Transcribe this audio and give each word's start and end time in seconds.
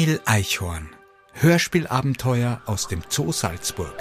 Emil 0.00 0.18
Eichhorn. 0.24 0.88
Hörspielabenteuer 1.34 2.62
aus 2.64 2.88
dem 2.88 3.02
Zoo 3.10 3.32
Salzburg. 3.32 3.92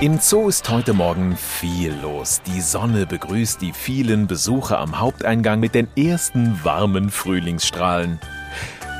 Im 0.00 0.18
Zoo 0.20 0.48
ist 0.48 0.70
heute 0.70 0.94
Morgen 0.94 1.36
viel 1.36 1.94
los. 2.00 2.40
Die 2.46 2.62
Sonne 2.62 3.04
begrüßt 3.04 3.60
die 3.60 3.74
vielen 3.74 4.26
Besucher 4.26 4.78
am 4.78 4.98
Haupteingang 4.98 5.60
mit 5.60 5.74
den 5.74 5.86
ersten 5.98 6.64
warmen 6.64 7.10
Frühlingsstrahlen. 7.10 8.20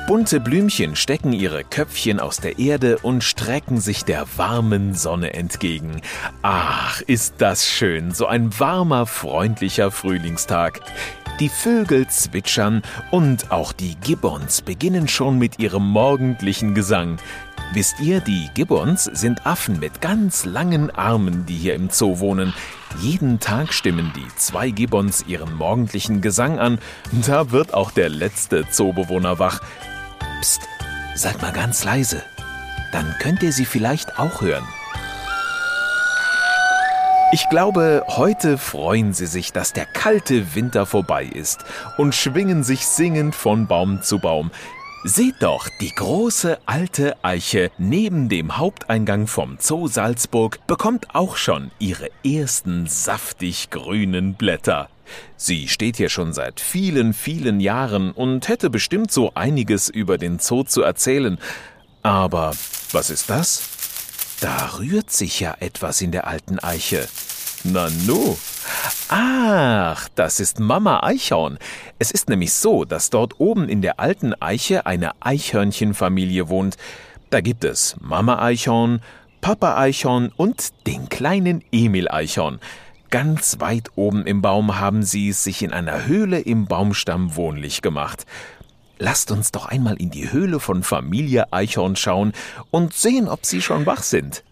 Bunte 0.06 0.38
Blümchen 0.38 0.94
stecken 0.94 1.32
ihre 1.32 1.64
Köpfchen 1.64 2.20
aus 2.20 2.36
der 2.36 2.60
Erde 2.60 2.98
und 2.98 3.24
strecken 3.24 3.80
sich 3.80 4.04
der 4.04 4.24
warmen 4.36 4.94
Sonne 4.94 5.34
entgegen. 5.34 6.00
Ach, 6.42 7.00
ist 7.00 7.34
das 7.38 7.66
schön, 7.66 8.14
so 8.14 8.26
ein 8.26 8.56
warmer, 8.60 9.06
freundlicher 9.06 9.90
Frühlingstag. 9.90 10.80
Die 11.40 11.48
Vögel 11.48 12.06
zwitschern 12.06 12.82
und 13.10 13.50
auch 13.50 13.72
die 13.72 13.96
Gibbons 13.96 14.62
beginnen 14.62 15.08
schon 15.08 15.38
mit 15.38 15.58
ihrem 15.58 15.84
morgendlichen 15.84 16.72
Gesang. 16.72 17.16
Wisst 17.72 17.98
ihr, 17.98 18.20
die 18.20 18.48
Gibbons 18.54 19.04
sind 19.04 19.44
Affen 19.44 19.80
mit 19.80 20.00
ganz 20.00 20.44
langen 20.44 20.92
Armen, 20.92 21.46
die 21.46 21.56
hier 21.56 21.74
im 21.74 21.90
Zoo 21.90 22.20
wohnen. 22.20 22.54
Jeden 23.00 23.40
Tag 23.40 23.72
stimmen 23.72 24.12
die 24.14 24.36
zwei 24.36 24.70
Gibbons 24.70 25.24
ihren 25.26 25.52
morgendlichen 25.52 26.20
Gesang 26.20 26.60
an. 26.60 26.78
Da 27.26 27.50
wird 27.50 27.74
auch 27.74 27.90
der 27.90 28.08
letzte 28.08 28.70
Zoobewohner 28.70 29.40
wach. 29.40 29.60
Psst, 30.40 30.60
seid 31.14 31.40
mal 31.42 31.52
ganz 31.52 31.84
leise. 31.84 32.22
Dann 32.92 33.14
könnt 33.20 33.42
ihr 33.42 33.52
sie 33.52 33.64
vielleicht 33.64 34.18
auch 34.18 34.40
hören. 34.40 34.66
Ich 37.32 37.48
glaube, 37.50 38.04
heute 38.08 38.56
freuen 38.56 39.12
sie 39.12 39.26
sich, 39.26 39.52
dass 39.52 39.72
der 39.72 39.84
kalte 39.84 40.54
Winter 40.54 40.86
vorbei 40.86 41.24
ist 41.24 41.64
und 41.98 42.14
schwingen 42.14 42.62
sich 42.62 42.86
singend 42.86 43.34
von 43.34 43.66
Baum 43.66 44.00
zu 44.00 44.20
Baum. 44.20 44.52
Seht 45.04 45.36
doch, 45.40 45.68
die 45.80 45.94
große 45.94 46.58
alte 46.66 47.16
Eiche 47.22 47.70
neben 47.78 48.28
dem 48.28 48.56
Haupteingang 48.56 49.26
vom 49.26 49.58
Zoo 49.60 49.86
Salzburg 49.86 50.66
bekommt 50.66 51.14
auch 51.14 51.36
schon 51.36 51.70
ihre 51.78 52.08
ersten 52.24 52.86
saftig 52.86 53.70
grünen 53.70 54.34
Blätter. 54.34 54.88
Sie 55.36 55.68
steht 55.68 55.96
hier 55.96 56.08
schon 56.08 56.32
seit 56.32 56.58
vielen, 56.60 57.12
vielen 57.12 57.60
Jahren 57.60 58.10
und 58.10 58.48
hätte 58.48 58.70
bestimmt 58.70 59.12
so 59.12 59.32
einiges 59.34 59.88
über 59.88 60.18
den 60.18 60.40
Zoo 60.40 60.64
zu 60.64 60.82
erzählen. 60.82 61.38
Aber 62.02 62.52
was 62.90 63.10
ist 63.10 63.30
das? 63.30 63.62
Da 64.40 64.78
rührt 64.78 65.10
sich 65.10 65.40
ja 65.40 65.56
etwas 65.60 66.00
in 66.00 66.10
der 66.10 66.26
alten 66.26 66.58
Eiche. 66.58 67.06
Nanu. 67.72 68.36
Ach, 69.08 70.08
das 70.14 70.40
ist 70.40 70.60
Mama 70.60 71.00
Eichhorn. 71.02 71.58
Es 71.98 72.10
ist 72.10 72.28
nämlich 72.28 72.52
so, 72.52 72.84
dass 72.84 73.10
dort 73.10 73.40
oben 73.40 73.68
in 73.68 73.82
der 73.82 74.00
alten 74.00 74.34
Eiche 74.34 74.86
eine 74.86 75.12
Eichhörnchenfamilie 75.20 76.48
wohnt. 76.48 76.76
Da 77.30 77.40
gibt 77.40 77.64
es 77.64 77.96
Mama 78.00 78.42
Eichhorn, 78.42 79.00
Papa 79.40 79.76
Eichhorn 79.76 80.32
und 80.36 80.86
den 80.86 81.08
kleinen 81.08 81.62
Emil 81.72 82.08
Eichhorn. 82.08 82.60
Ganz 83.10 83.60
weit 83.60 83.90
oben 83.94 84.26
im 84.26 84.42
Baum 84.42 84.78
haben 84.78 85.02
sie 85.02 85.28
es 85.28 85.44
sich 85.44 85.62
in 85.62 85.72
einer 85.72 86.06
Höhle 86.06 86.40
im 86.40 86.66
Baumstamm 86.66 87.36
wohnlich 87.36 87.82
gemacht. 87.82 88.26
Lasst 88.98 89.30
uns 89.30 89.52
doch 89.52 89.66
einmal 89.66 89.96
in 89.96 90.10
die 90.10 90.32
Höhle 90.32 90.58
von 90.58 90.82
Familie 90.82 91.52
Eichhorn 91.52 91.96
schauen 91.96 92.32
und 92.70 92.94
sehen, 92.94 93.28
ob 93.28 93.44
sie 93.44 93.62
schon 93.62 93.86
wach 93.86 94.02
sind. 94.02 94.42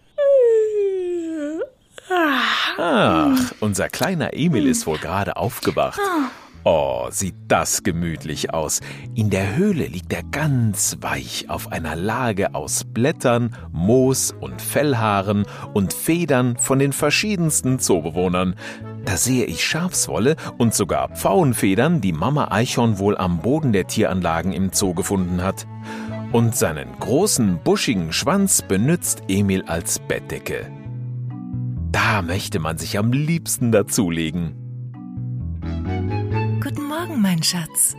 Ach, 2.77 3.53
unser 3.59 3.89
kleiner 3.89 4.33
Emil 4.33 4.67
ist 4.67 4.85
wohl 4.85 4.97
gerade 4.97 5.37
aufgewacht. 5.37 5.99
Oh, 6.67 7.05
sieht 7.11 7.35
das 7.47 7.83
gemütlich 7.83 8.51
aus. 8.51 8.81
In 9.13 9.29
der 9.29 9.55
Höhle 9.55 9.85
liegt 9.85 10.11
er 10.11 10.23
ganz 10.23 10.97
weich 10.99 11.45
auf 11.47 11.71
einer 11.71 11.95
Lage 11.95 12.55
aus 12.55 12.83
Blättern, 12.83 13.55
Moos 13.71 14.31
und 14.31 14.63
Fellhaaren 14.63 15.45
und 15.75 15.93
Federn 15.93 16.57
von 16.57 16.79
den 16.79 16.91
verschiedensten 16.91 17.77
Zoobewohnern. 17.77 18.55
Da 19.05 19.15
sehe 19.15 19.45
ich 19.45 19.63
Schafswolle 19.63 20.37
und 20.57 20.73
sogar 20.73 21.09
Pfauenfedern, 21.09 22.01
die 22.01 22.13
Mama 22.13 22.47
Eichhorn 22.49 22.97
wohl 22.97 23.15
am 23.15 23.41
Boden 23.41 23.71
der 23.71 23.85
Tieranlagen 23.85 24.51
im 24.51 24.71
Zoo 24.73 24.95
gefunden 24.95 25.43
hat. 25.43 25.67
Und 26.31 26.55
seinen 26.55 26.97
großen, 26.99 27.59
buschigen 27.63 28.11
Schwanz 28.11 28.63
benützt 28.63 29.21
Emil 29.27 29.63
als 29.67 29.99
Bettdecke. 29.99 30.65
Da 31.95 32.21
möchte 32.21 32.59
man 32.59 32.77
sich 32.77 32.97
am 32.97 33.13
liebsten 33.13 33.71
dazulegen. 33.71 34.51
Guten 36.61 36.83
Morgen, 36.89 37.21
mein 37.21 37.41
Schatz. 37.41 37.95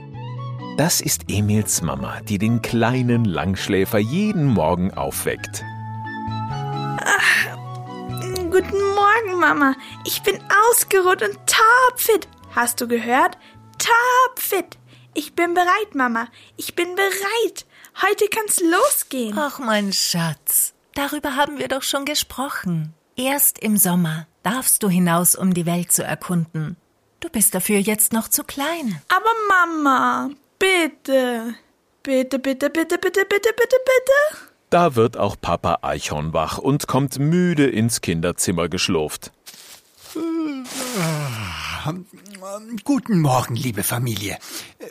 Das 0.77 1.01
ist 1.01 1.31
Emils 1.31 1.81
Mama, 1.81 2.21
die 2.21 2.37
den 2.37 2.61
kleinen 2.61 3.25
Langschläfer 3.25 3.97
jeden 3.97 4.45
Morgen 4.45 4.93
aufweckt. 4.93 5.65
Guten 8.51 8.83
Morgen, 8.95 9.41
Mama. 9.41 9.75
Ich 10.05 10.23
bin 10.23 10.39
ausgeruht 10.69 11.23
und 11.23 11.39
topfit. 11.47 12.29
Hast 12.55 12.83
du 12.83 12.89
gehört? 12.89 13.39
Topfit. 13.79 14.77
Ich 15.15 15.35
bin 15.35 15.55
bereit, 15.55 15.95
Mama. 15.95 16.29
Ich 16.59 16.75
bin 16.75 16.95
bereit. 16.97 17.65
Heute 18.03 18.27
kann's 18.29 18.61
losgehen. 18.61 19.39
Ach, 19.39 19.59
mein 19.59 19.91
Schatz, 19.95 20.75
darüber 20.95 21.35
haben 21.37 21.59
wir 21.59 21.69
doch 21.69 21.83
schon 21.83 22.05
gesprochen. 22.05 22.93
Erst 23.19 23.59
im 23.61 23.79
Sommer 23.79 24.27
darfst 24.43 24.83
du 24.83 24.91
hinaus, 24.91 25.35
um 25.37 25.55
die 25.55 25.65
Welt 25.65 25.91
zu 25.91 26.05
erkunden. 26.05 26.77
Du 27.21 27.31
bist 27.31 27.55
dafür 27.55 27.79
jetzt 27.79 28.13
noch 28.13 28.29
zu 28.29 28.45
klein. 28.45 29.01
Aber 29.09 29.31
Mama, 29.49 30.29
bitte. 30.59 31.55
Bitte, 32.03 32.39
bitte, 32.39 32.69
bitte, 32.69 32.99
bitte, 32.99 33.25
bitte, 33.25 33.53
bitte, 33.57 33.77
bitte. 33.85 34.47
Da 34.69 34.97
wird 34.97 35.17
auch 35.17 35.37
Papa 35.41 35.79
Eichhorn 35.81 36.35
wach 36.35 36.59
und 36.59 36.89
kommt 36.89 37.19
müde 37.19 37.67
ins 37.67 38.03
Kinderzimmer 38.03 38.69
geschlurft. 38.69 39.33
Guten 42.85 43.21
Morgen, 43.21 43.57
liebe 43.57 43.83
Familie. 43.83 44.39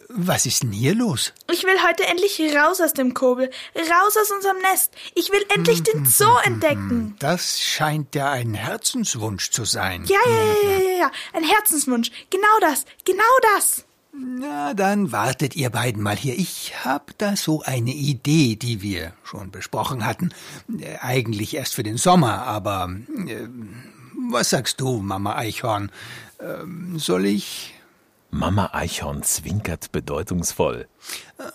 Was 0.10 0.46
ist 0.46 0.64
denn 0.64 0.72
hier 0.72 0.96
los? 0.96 1.34
Ich 1.52 1.64
will 1.64 1.78
heute 1.88 2.06
endlich 2.06 2.40
raus 2.56 2.82
aus 2.82 2.94
dem 2.94 3.14
Kobel, 3.14 3.50
raus 3.76 4.18
aus 4.20 4.32
unserem 4.32 4.58
Nest. 4.60 4.94
Ich 5.14 5.32
will 5.32 5.46
endlich 5.54 5.84
den 5.84 6.06
Zoo 6.06 6.38
entdecken. 6.44 7.16
Das 7.20 7.62
scheint 7.62 8.16
ja 8.16 8.32
ein 8.32 8.54
Herzenswunsch 8.54 9.52
zu 9.52 9.66
sein. 9.66 10.06
Ja, 10.06 10.20
ja, 10.26 10.36
ja, 10.36 10.70
ja, 10.70 10.80
ja, 10.80 11.00
ja. 11.00 11.12
Ein 11.34 11.44
Herzenswunsch. 11.44 12.10
Genau 12.30 12.60
das, 12.62 12.86
genau 13.04 13.24
das. 13.54 13.86
Na, 14.14 14.74
dann 14.74 15.12
wartet 15.12 15.56
ihr 15.56 15.70
beiden 15.70 16.02
mal 16.02 16.16
hier. 16.16 16.38
Ich 16.38 16.74
hab 16.84 17.18
da 17.18 17.36
so 17.36 17.62
eine 17.64 17.92
Idee, 17.92 18.56
die 18.56 18.82
wir 18.82 19.14
schon 19.24 19.52
besprochen 19.52 20.06
hatten. 20.06 20.34
Äh, 20.80 20.98
eigentlich 21.02 21.56
erst 21.56 21.76
für 21.76 21.84
den 21.84 21.98
Sommer, 21.98 22.44
aber 22.44 22.90
äh, 23.28 23.48
was 24.30 24.50
sagst 24.50 24.80
du, 24.80 25.02
Mama 25.02 25.36
Eichhorn? 25.36 25.92
Ähm, 26.40 26.98
soll 27.00 27.26
ich? 27.26 27.74
Mama 28.32 28.72
Eichhorn 28.74 29.24
zwinkert 29.24 29.92
bedeutungsvoll. 29.92 30.88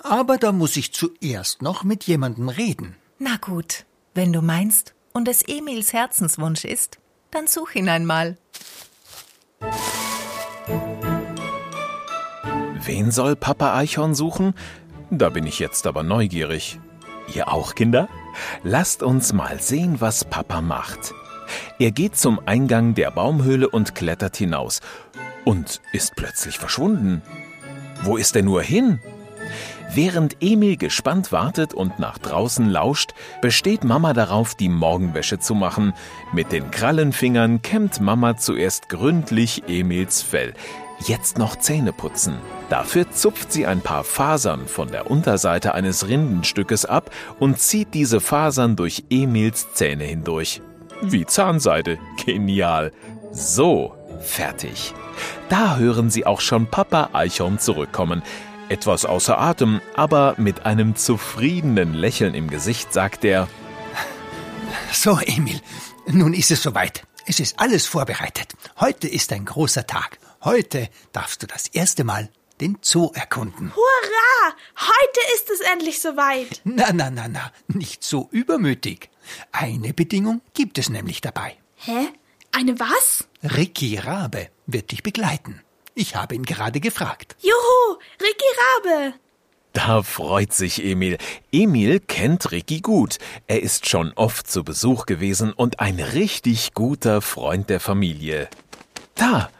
Aber 0.02 0.38
da 0.38 0.52
muss 0.52 0.76
ich 0.76 0.92
zuerst 0.92 1.62
noch 1.62 1.84
mit 1.84 2.04
jemandem 2.04 2.48
reden. 2.48 2.96
Na 3.18 3.36
gut, 3.36 3.84
wenn 4.14 4.32
du 4.32 4.40
meinst 4.40 4.94
und 5.12 5.28
es 5.28 5.42
Emils 5.42 5.92
Herzenswunsch 5.92 6.64
ist, 6.64 6.98
dann 7.30 7.46
such 7.46 7.74
ihn 7.74 7.88
einmal. 7.88 8.38
Wen 12.82 13.10
soll 13.10 13.36
Papa 13.36 13.76
Eichhorn 13.76 14.14
suchen? 14.14 14.54
Da 15.10 15.28
bin 15.28 15.46
ich 15.46 15.58
jetzt 15.58 15.86
aber 15.86 16.02
neugierig. 16.02 16.80
Ihr 17.34 17.48
auch, 17.48 17.74
Kinder? 17.74 18.08
Lasst 18.62 19.02
uns 19.02 19.32
mal 19.32 19.60
sehen, 19.60 20.00
was 20.00 20.24
Papa 20.24 20.60
macht. 20.60 21.12
Er 21.78 21.90
geht 21.90 22.16
zum 22.16 22.40
Eingang 22.46 22.94
der 22.94 23.10
Baumhöhle 23.10 23.68
und 23.68 23.94
klettert 23.94 24.36
hinaus 24.36 24.80
und 25.44 25.80
ist 25.92 26.16
plötzlich 26.16 26.58
verschwunden. 26.58 27.22
Wo 28.02 28.16
ist 28.16 28.36
er 28.36 28.42
nur 28.42 28.62
hin? 28.62 29.00
Während 29.92 30.36
Emil 30.40 30.76
gespannt 30.76 31.32
wartet 31.32 31.74
und 31.74 31.98
nach 31.98 32.18
draußen 32.18 32.70
lauscht, 32.70 33.12
besteht 33.42 33.82
Mama 33.82 34.12
darauf, 34.12 34.54
die 34.54 34.68
Morgenwäsche 34.68 35.40
zu 35.40 35.56
machen. 35.56 35.94
Mit 36.32 36.52
den 36.52 36.70
Krallenfingern 36.70 37.60
kämmt 37.62 38.00
Mama 38.00 38.36
zuerst 38.36 38.88
gründlich 38.88 39.64
Emils 39.66 40.22
Fell. 40.22 40.54
Jetzt 41.06 41.38
noch 41.38 41.56
Zähne 41.56 41.92
putzen. 41.92 42.36
Dafür 42.68 43.10
zupft 43.10 43.52
sie 43.52 43.66
ein 43.66 43.80
paar 43.80 44.04
Fasern 44.04 44.68
von 44.68 44.92
der 44.92 45.10
Unterseite 45.10 45.74
eines 45.74 46.06
Rindenstückes 46.06 46.84
ab 46.84 47.10
und 47.40 47.58
zieht 47.58 47.94
diese 47.94 48.20
Fasern 48.20 48.76
durch 48.76 49.04
Emils 49.10 49.72
Zähne 49.72 50.04
hindurch. 50.04 50.62
Wie 51.02 51.24
Zahnseide. 51.26 51.98
Genial. 52.24 52.92
So, 53.32 53.94
fertig. 54.20 54.94
Da 55.48 55.76
hören 55.76 56.10
Sie 56.10 56.26
auch 56.26 56.40
schon 56.40 56.66
Papa 56.66 57.10
Eichhorn 57.12 57.58
zurückkommen. 57.58 58.22
Etwas 58.68 59.04
außer 59.04 59.38
Atem, 59.38 59.80
aber 59.96 60.34
mit 60.36 60.66
einem 60.66 60.94
zufriedenen 60.94 61.94
Lächeln 61.94 62.34
im 62.34 62.48
Gesicht 62.48 62.92
sagt 62.92 63.24
er, 63.24 63.48
So, 64.92 65.18
Emil, 65.24 65.60
nun 66.06 66.34
ist 66.34 66.50
es 66.50 66.62
soweit. 66.62 67.02
Es 67.26 67.40
ist 67.40 67.58
alles 67.58 67.86
vorbereitet. 67.86 68.54
Heute 68.78 69.08
ist 69.08 69.32
ein 69.32 69.44
großer 69.44 69.86
Tag. 69.86 70.18
Heute 70.44 70.88
darfst 71.12 71.42
du 71.42 71.46
das 71.46 71.68
erste 71.68 72.04
Mal 72.04 72.30
den 72.60 72.78
Zoo 72.82 73.10
erkunden. 73.14 73.72
Hurra! 73.74 74.54
Heute 74.76 75.20
ist 75.34 75.50
es 75.50 75.60
endlich 75.60 76.00
soweit. 76.00 76.60
Na, 76.64 76.92
na, 76.92 77.10
na, 77.10 77.26
na, 77.28 77.52
nicht 77.68 78.04
so 78.04 78.28
übermütig. 78.30 79.10
Eine 79.52 79.92
Bedingung 79.92 80.40
gibt 80.54 80.78
es 80.78 80.88
nämlich 80.88 81.20
dabei. 81.20 81.56
Hä? 81.76 82.08
Eine 82.52 82.78
was? 82.80 83.28
Ricky 83.42 83.96
Rabe 83.96 84.48
wird 84.66 84.90
dich 84.90 85.02
begleiten. 85.02 85.62
Ich 85.94 86.16
habe 86.16 86.34
ihn 86.34 86.44
gerade 86.44 86.80
gefragt. 86.80 87.36
Juhu, 87.40 87.98
Ricky 88.20 88.88
Rabe. 88.88 89.14
Da 89.72 90.02
freut 90.02 90.52
sich 90.52 90.84
Emil. 90.84 91.16
Emil 91.52 92.00
kennt 92.00 92.50
Ricky 92.50 92.80
gut. 92.80 93.18
Er 93.46 93.62
ist 93.62 93.88
schon 93.88 94.12
oft 94.14 94.50
zu 94.50 94.64
Besuch 94.64 95.06
gewesen 95.06 95.52
und 95.52 95.78
ein 95.78 96.00
richtig 96.00 96.74
guter 96.74 97.20
Freund 97.22 97.70
der 97.70 97.78
Familie. 97.78 98.48
Da, 99.14 99.50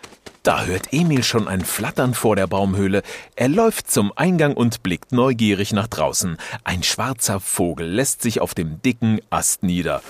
da 0.43 0.65
hört 0.65 0.93
Emil 0.93 1.23
schon 1.23 1.49
ein 1.49 1.65
Flattern 1.65 2.15
vor 2.15 2.37
der 2.37 2.47
Baumhöhle. 2.47 3.03
Er 3.37 3.49
läuft 3.49 3.91
zum 3.91 4.13
Eingang 4.17 4.55
und 4.55 4.83
blickt 4.83 5.13
neugierig 5.13 5.73
nach 5.73 5.87
draußen. 5.87 6.39
Ein 6.65 6.83
schwarzer 6.83 7.41
Vogel 7.41 7.87
lässt 7.87 8.23
sich 8.23 8.41
auf 8.41 8.55
dem 8.55 8.81
dicken 8.83 9.21
Ast 9.31 9.63
nieder. 9.63 10.03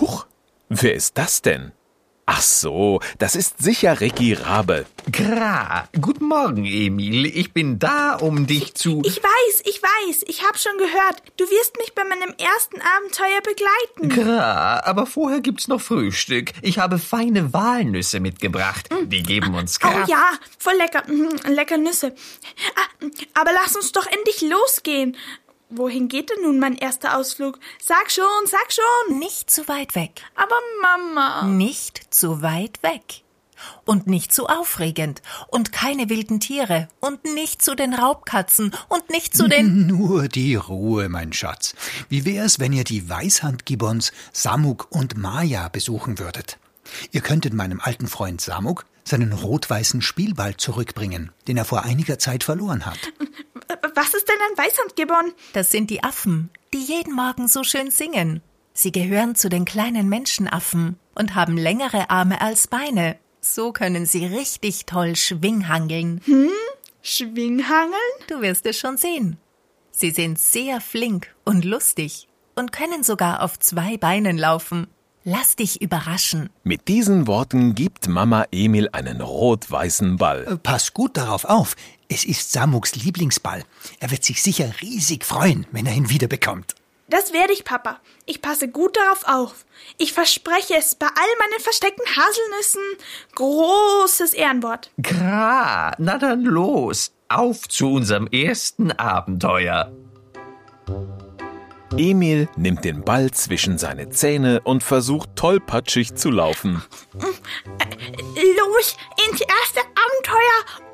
Huch, 0.00 0.26
wer 0.68 0.94
ist 0.94 1.18
das 1.18 1.42
denn? 1.42 1.72
Ach 2.26 2.40
so, 2.40 3.00
das 3.18 3.36
ist 3.36 3.62
sicher 3.62 4.00
Ricky 4.00 4.32
Rabe. 4.32 4.86
Gra, 5.12 5.86
guten 6.00 6.24
Morgen, 6.26 6.64
Emil. 6.64 7.26
Ich 7.26 7.52
bin 7.52 7.78
da, 7.78 8.14
um 8.16 8.46
dich 8.46 8.74
zu. 8.74 9.02
Ich 9.04 9.22
weiß, 9.22 9.62
ich 9.66 9.82
weiß, 9.82 10.24
ich 10.26 10.42
hab 10.42 10.58
schon 10.58 10.76
gehört. 10.78 11.22
Du 11.36 11.44
wirst 11.44 11.76
mich 11.76 11.94
bei 11.94 12.02
meinem 12.04 12.32
ersten 12.38 12.80
Abenteuer 12.80 13.40
begleiten. 13.42 14.08
Gra, 14.08 14.80
aber 14.84 15.04
vorher 15.04 15.40
gibt's 15.42 15.68
noch 15.68 15.82
Frühstück. 15.82 16.52
Ich 16.62 16.78
habe 16.78 16.98
feine 16.98 17.52
Walnüsse 17.52 18.20
mitgebracht. 18.20 18.88
Die 19.02 19.22
geben 19.22 19.54
uns 19.54 19.78
Oh 19.84 19.88
Kraft. 19.88 20.08
ja, 20.08 20.30
voll 20.58 20.76
lecker. 20.78 21.02
Mhm, 21.06 21.36
lecker 21.54 21.76
Nüsse. 21.76 22.14
Ah, 22.76 23.06
aber 23.34 23.52
lass 23.52 23.76
uns 23.76 23.92
doch 23.92 24.06
endlich 24.06 24.40
losgehen. 24.40 25.14
Wohin 25.76 26.08
geht 26.08 26.30
denn 26.30 26.42
nun 26.42 26.60
mein 26.60 26.76
erster 26.76 27.18
Ausflug? 27.18 27.58
Sag 27.82 28.08
schon, 28.10 28.24
sag 28.46 28.72
schon. 28.72 29.18
Nicht 29.18 29.50
zu 29.50 29.66
weit 29.66 29.96
weg. 29.96 30.22
Aber 30.36 30.54
Mama. 30.80 31.46
Nicht 31.46 32.14
zu 32.14 32.42
weit 32.42 32.80
weg. 32.84 33.22
Und 33.84 34.06
nicht 34.06 34.32
zu 34.32 34.46
aufregend. 34.46 35.20
Und 35.48 35.72
keine 35.72 36.08
wilden 36.10 36.38
Tiere. 36.38 36.88
Und 37.00 37.24
nicht 37.24 37.60
zu 37.60 37.74
den 37.74 37.92
Raubkatzen. 37.92 38.72
Und 38.88 39.10
nicht 39.10 39.36
zu 39.36 39.48
den. 39.48 39.86
Nur 39.88 40.28
die 40.28 40.54
Ruhe, 40.54 41.08
mein 41.08 41.32
Schatz. 41.32 41.74
Wie 42.08 42.24
wär's, 42.24 42.60
wenn 42.60 42.72
ihr 42.72 42.84
die 42.84 43.08
Weißhandgibbons 43.08 44.12
Samuk 44.32 44.86
und 44.90 45.16
Maya 45.16 45.68
besuchen 45.68 46.20
würdet? 46.20 46.58
Ihr 47.10 47.20
könntet 47.20 47.52
meinem 47.52 47.80
alten 47.80 48.06
Freund 48.06 48.40
Samuk 48.40 48.84
seinen 49.02 49.32
rot-weißen 49.32 50.02
Spielball 50.02 50.56
zurückbringen, 50.56 51.32
den 51.48 51.56
er 51.56 51.64
vor 51.64 51.82
einiger 51.82 52.18
Zeit 52.18 52.44
verloren 52.44 52.86
hat. 52.86 52.98
Was 53.94 54.14
ist 54.14 54.28
denn 54.28 54.36
ein 54.50 54.64
Weißhandgibbon? 54.64 55.32
Das 55.52 55.70
sind 55.70 55.90
die 55.90 56.02
Affen, 56.02 56.50
die 56.72 56.82
jeden 56.82 57.14
Morgen 57.14 57.48
so 57.48 57.64
schön 57.64 57.90
singen. 57.90 58.40
Sie 58.72 58.92
gehören 58.92 59.34
zu 59.34 59.48
den 59.48 59.64
kleinen 59.64 60.08
Menschenaffen 60.08 60.98
und 61.14 61.34
haben 61.34 61.56
längere 61.56 62.10
Arme 62.10 62.40
als 62.40 62.66
Beine. 62.66 63.18
So 63.40 63.72
können 63.72 64.06
sie 64.06 64.24
richtig 64.24 64.86
toll 64.86 65.16
schwinghangeln. 65.16 66.22
Schwinghangeln? 67.02 68.00
Du 68.28 68.40
wirst 68.40 68.64
es 68.64 68.78
schon 68.78 68.96
sehen. 68.96 69.38
Sie 69.90 70.10
sind 70.10 70.38
sehr 70.38 70.80
flink 70.80 71.34
und 71.44 71.64
lustig 71.64 72.26
und 72.56 72.72
können 72.72 73.02
sogar 73.02 73.42
auf 73.42 73.58
zwei 73.58 73.96
Beinen 73.96 74.38
laufen. 74.38 74.86
Lass 75.26 75.56
dich 75.56 75.80
überraschen. 75.80 76.50
Mit 76.64 76.86
diesen 76.86 77.26
Worten 77.26 77.74
gibt 77.74 78.08
Mama 78.08 78.44
Emil 78.52 78.90
einen 78.92 79.22
rot-weißen 79.22 80.18
Ball. 80.18 80.44
Äh, 80.44 80.56
Pass 80.56 80.92
gut 80.92 81.16
darauf 81.16 81.46
auf. 81.46 81.76
Es 82.08 82.26
ist 82.26 82.52
Samuks 82.52 82.94
Lieblingsball. 82.94 83.64
Er 84.00 84.10
wird 84.10 84.22
sich 84.22 84.42
sicher 84.42 84.70
riesig 84.82 85.24
freuen, 85.24 85.66
wenn 85.72 85.86
er 85.86 85.94
ihn 85.94 86.10
wiederbekommt. 86.10 86.74
Das 87.08 87.32
werde 87.32 87.54
ich, 87.54 87.64
Papa. 87.64 88.00
Ich 88.26 88.42
passe 88.42 88.68
gut 88.68 88.98
darauf 88.98 89.24
auf. 89.26 89.64
Ich 89.96 90.12
verspreche 90.12 90.74
es 90.76 90.94
bei 90.94 91.06
all 91.06 91.38
meinen 91.38 91.60
versteckten 91.62 92.04
Haselnüssen. 92.04 92.82
Großes 93.34 94.34
Ehrenwort. 94.34 94.90
Gra, 95.00 95.94
na 95.96 96.18
dann 96.18 96.42
los. 96.42 97.12
Auf 97.30 97.66
zu 97.68 97.92
unserem 97.92 98.26
ersten 98.26 98.92
Abenteuer. 98.92 99.90
Emil 101.96 102.48
nimmt 102.56 102.84
den 102.84 103.02
Ball 103.02 103.30
zwischen 103.30 103.78
seine 103.78 104.10
Zähne 104.10 104.60
und 104.62 104.82
versucht 104.82 105.36
tollpatschig 105.36 106.14
zu 106.14 106.30
laufen. 106.30 106.82
Los 107.14 108.96
ins 109.28 109.40
erste 109.40 109.80
Abenteuer. 109.80 110.84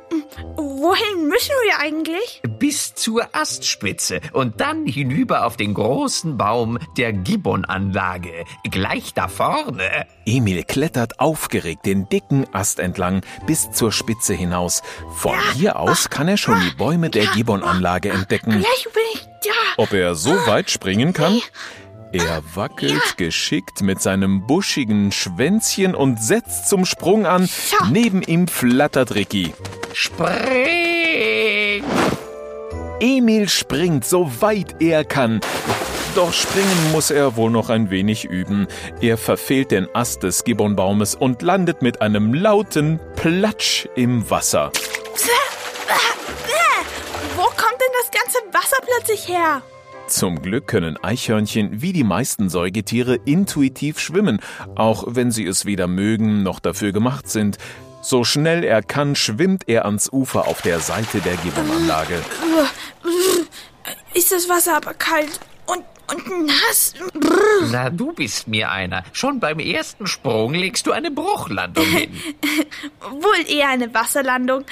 Wohin 0.57 1.29
müssen 1.29 1.55
wir 1.65 1.79
eigentlich? 1.79 2.43
Bis 2.59 2.95
zur 2.95 3.29
Astspitze 3.35 4.21
und 4.33 4.61
dann 4.61 4.87
hinüber 4.87 5.47
auf 5.47 5.57
den 5.57 5.75
großen 5.75 6.37
Baum 6.37 6.79
der 6.97 7.13
Gibbon-Anlage. 7.13 8.45
Gleich 8.71 9.15
da 9.15 9.29
vorne. 9.29 10.07
Emil 10.27 10.65
klettert 10.65 11.21
aufgeregt 11.21 11.87
den 11.87 12.09
dicken 12.09 12.47
Ast 12.53 12.81
entlang 12.81 13.23
bis 13.47 13.71
zur 13.71 13.93
Spitze 13.93 14.35
hinaus. 14.35 14.83
Von 15.15 15.39
hier 15.55 15.79
aus 15.79 16.11
kann 16.11 16.29
er 16.29 16.37
schon 16.37 16.61
die 16.61 16.77
Bäume 16.77 17.11
der 17.11 17.27
Gibbon-Anlage 17.27 18.11
entdecken. 18.11 18.51
Gleich 18.51 18.89
bin 18.93 19.03
ich. 19.15 19.30
Ob 19.77 19.93
er 19.93 20.15
so 20.15 20.31
weit 20.47 20.71
springen 20.71 21.13
kann? 21.13 21.41
Er 22.13 22.43
wackelt 22.55 23.17
geschickt 23.17 23.83
mit 23.83 24.03
seinem 24.03 24.47
buschigen 24.47 25.13
Schwänzchen 25.13 25.95
und 25.95 26.21
setzt 26.21 26.69
zum 26.69 26.85
Sprung 26.85 27.25
an. 27.25 27.49
Neben 27.91 28.23
ihm 28.23 28.49
flattert 28.49 29.15
Ricky. 29.15 29.55
Spring! 29.93 31.85
Emil 33.01 33.49
springt 33.49 34.05
so 34.05 34.31
weit 34.41 34.77
er 34.81 35.05
kann. 35.05 35.41
Doch 36.17 36.33
springen 36.33 36.91
muss 36.93 37.11
er 37.11 37.37
wohl 37.37 37.51
noch 37.51 37.71
ein 37.71 37.91
wenig 37.91 38.25
üben. 38.25 38.67
Er 39.01 39.17
verfehlt 39.17 39.71
den 39.71 39.89
Ast 39.95 40.25
des 40.25 40.43
Gibbonbaumes 40.43 41.15
und 41.15 41.43
landet 41.43 41.81
mit 41.83 42.03
einem 42.03 42.35
lauten 42.35 42.99
Platsch 43.15 43.89
im 43.95 44.29
Wasser. 44.29 44.73
Das 48.01 48.11
ganze 48.11 48.39
Wasser 48.53 48.79
plötzlich 48.83 49.29
her? 49.29 49.63
Zum 50.07 50.41
Glück 50.41 50.67
können 50.67 50.97
Eichhörnchen 51.03 51.83
wie 51.83 51.93
die 51.93 52.05
meisten 52.05 52.49
Säugetiere 52.49 53.17
intuitiv 53.27 54.01
schwimmen, 54.01 54.41
auch 54.75 55.05
wenn 55.07 55.31
sie 55.31 55.45
es 55.45 55.67
weder 55.67 55.87
mögen 55.87 56.43
noch 56.43 56.61
dafür 56.61 56.93
gemacht 56.93 57.29
sind. 57.29 57.59
So 58.01 58.25
schnell 58.25 58.65
er 58.65 58.83
kann, 58.83 59.17
schwimmt 59.17 59.69
er 59.69 59.85
ans 59.85 60.11
Ufer 60.11 60.49
auf 60.49 60.63
der 60.63 60.81
Seite 60.81 61.21
der 61.21 61.37
Gibbonanlage. 61.37 62.23
Ist 64.15 64.33
das 64.33 64.49
Wasser 64.49 64.79
aber 64.79 64.95
kalt 64.95 65.39
und, 65.67 65.85
und 66.11 66.47
nass? 66.47 66.95
Na, 67.71 67.91
du 67.91 68.15
bist 68.15 68.49
mir 68.49 68.71
einer. 68.71 69.05
Schon 69.13 69.41
beim 69.41 69.59
ersten 69.59 70.07
Sprung 70.07 70.55
legst 70.55 70.87
du 70.87 70.93
eine 70.93 71.11
Bruchlandung 71.11 71.85
hin. 71.85 72.19
Wohl 73.11 73.47
eher 73.47 73.69
eine 73.69 73.93
Wasserlandung. 73.93 74.65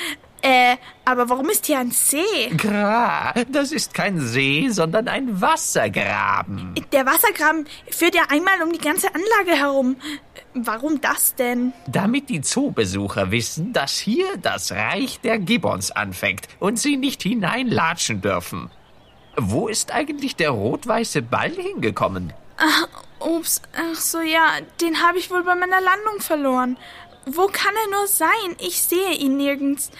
Äh, 0.42 0.76
aber 1.04 1.28
warum 1.28 1.48
ist 1.48 1.66
hier 1.66 1.78
ein 1.78 1.90
See? 1.90 2.48
Gra, 2.56 3.34
das 3.50 3.72
ist 3.72 3.92
kein 3.92 4.20
See, 4.20 4.68
sondern 4.68 5.08
ein 5.08 5.40
Wassergraben. 5.40 6.74
Der 6.92 7.06
Wassergraben 7.06 7.66
führt 7.90 8.14
ja 8.14 8.22
einmal 8.28 8.62
um 8.62 8.72
die 8.72 8.78
ganze 8.78 9.08
Anlage 9.08 9.58
herum. 9.58 9.96
Warum 10.54 11.00
das 11.00 11.34
denn? 11.34 11.72
Damit 11.86 12.28
die 12.28 12.40
Zoobesucher 12.40 13.30
wissen, 13.30 13.72
dass 13.72 13.98
hier 13.98 14.36
das 14.40 14.72
Reich 14.72 15.20
der 15.20 15.38
Gibbons 15.38 15.90
anfängt 15.90 16.46
und 16.60 16.78
sie 16.78 16.96
nicht 16.96 17.22
hineinlatschen 17.22 18.20
dürfen. 18.20 18.70
Wo 19.36 19.68
ist 19.68 19.92
eigentlich 19.92 20.36
der 20.36 20.50
rot-weiße 20.50 21.22
Ball 21.22 21.50
hingekommen? 21.50 22.32
Ups, 23.20 23.62
ach 23.76 23.94
so 23.96 24.20
ja, 24.20 24.54
den 24.80 25.02
habe 25.02 25.18
ich 25.18 25.30
wohl 25.30 25.44
bei 25.44 25.54
meiner 25.54 25.80
Landung 25.80 26.20
verloren. 26.20 26.76
Wo 27.26 27.46
kann 27.46 27.74
er 27.84 27.98
nur 27.98 28.06
sein? 28.06 28.56
Ich 28.58 28.82
sehe 28.82 29.12
ihn 29.12 29.36
nirgends. 29.36 29.90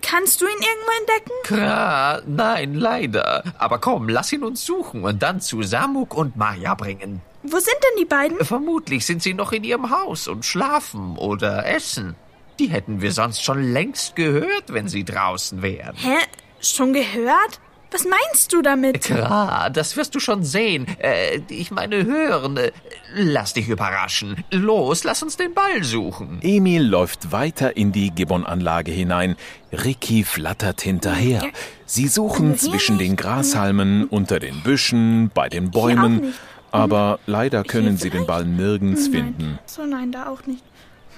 Kannst 0.00 0.40
du 0.40 0.46
ihn 0.46 0.52
irgendwo 0.52 0.90
entdecken? 1.00 1.32
Kra, 1.44 2.22
nein, 2.26 2.74
leider. 2.74 3.44
Aber 3.58 3.78
komm, 3.78 4.08
lass 4.08 4.32
ihn 4.32 4.44
uns 4.44 4.64
suchen 4.64 5.04
und 5.04 5.22
dann 5.22 5.40
zu 5.40 5.62
Samuk 5.62 6.14
und 6.14 6.36
Maya 6.36 6.74
bringen. 6.74 7.20
Wo 7.42 7.58
sind 7.58 7.76
denn 7.82 8.00
die 8.00 8.04
beiden? 8.04 8.44
Vermutlich 8.44 9.04
sind 9.04 9.22
sie 9.22 9.34
noch 9.34 9.52
in 9.52 9.64
ihrem 9.64 9.90
Haus 9.90 10.28
und 10.28 10.44
schlafen 10.44 11.16
oder 11.16 11.66
essen. 11.66 12.14
Die 12.58 12.68
hätten 12.68 13.00
wir 13.00 13.12
sonst 13.12 13.42
schon 13.42 13.62
längst 13.62 14.14
gehört, 14.14 14.72
wenn 14.72 14.86
sie 14.88 15.04
draußen 15.04 15.62
wären. 15.62 15.96
Hä? 15.96 16.18
Schon 16.60 16.92
gehört? 16.92 17.60
Was 17.92 18.04
meinst 18.04 18.52
du 18.52 18.62
damit? 18.62 19.02
Klar, 19.02 19.70
das 19.70 19.96
wirst 19.96 20.14
du 20.14 20.20
schon 20.20 20.44
sehen. 20.44 20.86
Äh, 20.98 21.40
ich 21.48 21.70
meine 21.70 22.04
hören. 22.04 22.56
Äh, 22.56 22.72
Lass 23.14 23.52
dich 23.52 23.68
überraschen. 23.68 24.42
Los, 24.50 25.04
lass 25.04 25.22
uns 25.22 25.36
den 25.36 25.52
Ball 25.52 25.84
suchen. 25.84 26.38
Emil 26.40 26.82
läuft 26.82 27.30
weiter 27.30 27.76
in 27.76 27.92
die 27.92 28.10
Gibbonanlage 28.10 28.90
hinein. 28.90 29.36
Ricky 29.70 30.24
flattert 30.24 30.80
hinterher. 30.80 31.42
Sie 31.84 32.08
suchen 32.08 32.56
zwischen 32.56 32.96
den. 32.96 33.16
Grashalmen, 33.16 34.06
unter 34.06 34.40
den 34.40 34.62
Büschen, 34.62 35.30
bei 35.34 35.50
den 35.50 35.70
Bäumen. 35.70 36.32
Aber 36.70 37.20
leider 37.26 37.64
können 37.64 37.98
sie 37.98 38.08
den? 38.08 38.26
Ball 38.26 38.46
nirgends 38.46 39.08
finden. 39.08 39.58
So 39.66 39.84
nein, 39.84 40.10
da 40.10 40.28
auch 40.28 40.46
nicht. 40.46 40.64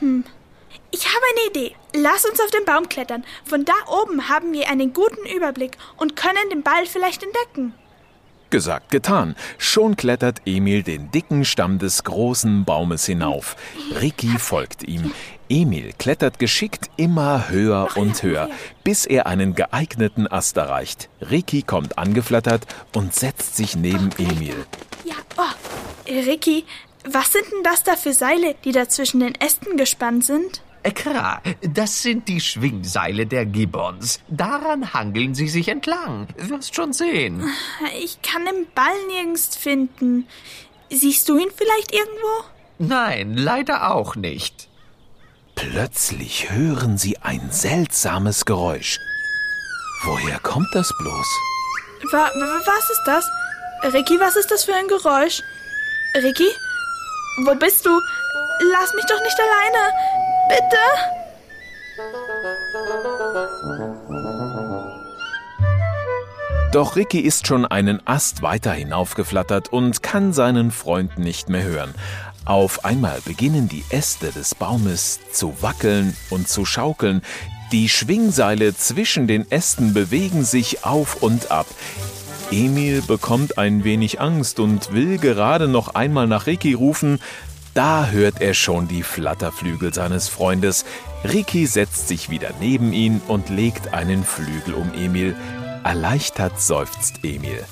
Hm. 0.01 0.25
Ich 0.95 1.07
habe 1.07 1.25
eine 1.33 1.51
Idee. 1.51 1.75
Lass 1.93 2.25
uns 2.25 2.39
auf 2.41 2.53
den 2.53 2.65
Baum 2.65 2.89
klettern. 2.89 3.25
Von 3.45 3.65
da 3.65 3.73
oben 3.89 4.29
haben 4.29 4.53
wir 4.53 4.71
einen 4.71 4.93
guten 4.93 5.27
Überblick 5.27 5.77
und 5.97 6.15
können 6.15 6.49
den 6.53 6.63
Ball 6.63 6.87
vielleicht 6.87 7.25
entdecken. 7.25 7.75
Gesagt, 8.51 8.93
getan. 8.93 9.35
Schon 9.59 9.97
klettert 9.97 10.43
Emil 10.47 10.85
den 10.85 11.11
dicken 11.11 11.45
Stamm 11.45 11.81
des 11.81 12.05
großen 12.05 12.65
Baumes 12.65 13.07
hinauf. 13.07 13.57
Ricky 14.01 14.39
folgt 14.39 14.85
ihm. 14.85 15.13
Emil 15.49 15.95
klettert 15.99 16.39
geschickt 16.39 16.89
immer 16.97 17.49
höher 17.49 17.89
und 17.97 18.23
höher, 18.23 18.49
bis 18.85 19.05
er 19.05 19.27
einen 19.27 19.57
geeigneten 19.57 20.29
Ast 20.31 20.57
erreicht. 20.59 21.09
Ricky 21.21 21.63
kommt 21.63 21.99
angeflattert 21.99 22.69
und 22.95 23.17
setzt 23.17 23.57
sich 23.57 23.75
neben 23.75 24.11
Emil. 24.17 24.65
Ja, 25.05 25.17
oh. 25.39 26.09
Ricky, 26.09 26.65
was 27.05 27.33
sind 27.33 27.47
denn 27.51 27.65
das 27.65 27.83
da 27.83 27.97
für 27.97 28.13
Seile, 28.13 28.55
die 28.65 28.71
da 28.71 28.89
zwischen 28.89 29.19
den 29.19 29.35
Ästen 29.35 29.77
gespannt 29.77 30.25
sind? 30.25 30.63
Klar, 30.93 31.41
das 31.63 32.03
sind 32.03 32.29
die 32.29 32.41
Schwingseile 32.41 33.27
der 33.27 33.47
Gibbons. 33.47 34.21
Daran 34.29 34.93
hangeln 34.93 35.35
sie 35.35 35.49
sich 35.49 35.69
entlang. 35.69 36.29
Wirst 36.37 36.75
schon 36.75 36.93
sehen. 36.93 37.49
Ich 38.03 38.21
kann 38.21 38.45
den 38.45 38.67
Ball 38.75 38.95
nirgends 39.09 39.57
finden. 39.57 40.27
Siehst 40.91 41.29
du 41.29 41.39
ihn 41.39 41.49
vielleicht 41.57 41.93
irgendwo? 41.93 42.45
Nein, 42.79 43.35
leider 43.37 43.93
auch 43.95 44.15
nicht. 44.15 44.69
Plötzlich 45.55 46.51
hören 46.51 46.99
sie 46.99 47.17
ein 47.19 47.51
seltsames 47.51 48.45
Geräusch. 48.45 48.99
Woher 50.03 50.39
kommt 50.41 50.69
das 50.75 50.93
bloß? 50.99 51.27
Wa 52.13 52.31
wa 52.35 52.61
was 52.67 52.91
ist 52.91 53.03
das? 53.07 53.25
Ricky, 53.95 54.21
was 54.21 54.37
ist 54.37 54.51
das 54.51 54.65
für 54.65 54.75
ein 54.75 54.89
Geräusch? 54.89 55.41
Ricky? 56.17 56.49
Wo 57.45 57.55
bist 57.55 57.87
du? 57.87 57.91
Lass 58.73 58.93
mich 58.95 59.05
doch 59.07 59.21
nicht 59.23 59.39
alleine. 59.41 59.93
Bitte? 60.49 60.77
Doch 66.73 66.97
Ricky 66.97 67.21
ist 67.21 67.47
schon 67.47 67.65
einen 67.65 68.05
Ast 68.05 68.43
weiter 68.43 68.73
hinaufgeflattert 68.73 69.73
und 69.73 70.03
kann 70.03 70.33
seinen 70.33 70.73
Freund 70.73 71.19
nicht 71.19 71.49
mehr 71.49 71.63
hören. 71.63 71.95
Auf 72.45 72.85
einmal 72.85 73.21
beginnen 73.25 73.69
die 73.69 73.85
Äste 73.91 74.33
des 74.33 74.55
Baumes 74.55 75.21
zu 75.33 75.63
wackeln 75.63 76.17
und 76.31 76.49
zu 76.49 76.65
schaukeln. 76.65 77.23
Die 77.73 77.89
Schwingseile 77.89 78.77
zwischen 78.77 79.27
den 79.27 79.51
Ästen 79.51 79.95
bewegen 79.95 80.45
sich 80.45 80.85
auf 80.85 81.23
und 81.23 81.51
ab. 81.51 81.67
Emil 82.51 83.03
bekommt 83.03 83.57
ein 83.57 83.85
wenig 83.85 84.21
Angst 84.21 84.61
und 84.61 84.93
will 84.93 85.19
gerade 85.19 85.69
noch 85.69 85.95
einmal 85.95 86.27
nach 86.27 86.47
Ricky 86.47 86.75
rufen, 86.75 87.19
da 87.75 88.07
hört 88.07 88.41
er 88.41 88.55
schon 88.55 88.89
die 88.89 89.03
Flatterflügel 89.03 89.93
seines 89.93 90.29
Freundes. 90.29 90.85
Ricky 91.25 91.67
setzt 91.67 92.09
sich 92.09 92.31
wieder 92.31 92.51
neben 92.61 92.93
ihn 92.93 93.21
und 93.29 93.51
legt 93.51 93.93
einen 93.93 94.25
Flügel 94.25 94.75
um 94.75 94.93
Emil. 94.95 95.37
Erleichtert 95.83 96.61
seufzt 96.61 97.25
Emil. 97.25 97.65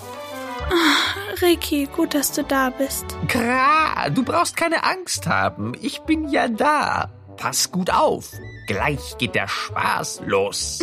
Ricky, 1.41 1.87
gut, 1.87 2.15
dass 2.15 2.33
du 2.33 2.45
da 2.45 2.71
bist. 2.71 3.05
Kra, 3.29 4.11
du 4.11 4.23
brauchst 4.23 4.57
keine 4.57 4.85
Angst 4.85 5.27
haben. 5.27 5.73
Ich 5.81 6.01
bin 6.01 6.29
ja 6.29 6.49
da. 6.49 7.11
Pass 7.37 7.71
gut 7.71 7.91
auf. 7.91 8.31
Gleich 8.67 9.17
geht 9.19 9.35
der 9.35 9.49
Spaß 9.49 10.23
los. 10.27 10.81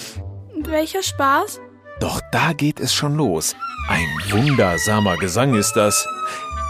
Welcher 0.56 1.02
Spaß? 1.02 1.60
Doch 2.00 2.20
da 2.30 2.52
geht 2.52 2.78
es 2.80 2.94
schon 2.94 3.16
los. 3.16 3.56
Ein 3.88 4.06
wundersamer 4.30 5.16
Gesang 5.16 5.54
ist 5.54 5.74
das. 5.74 6.06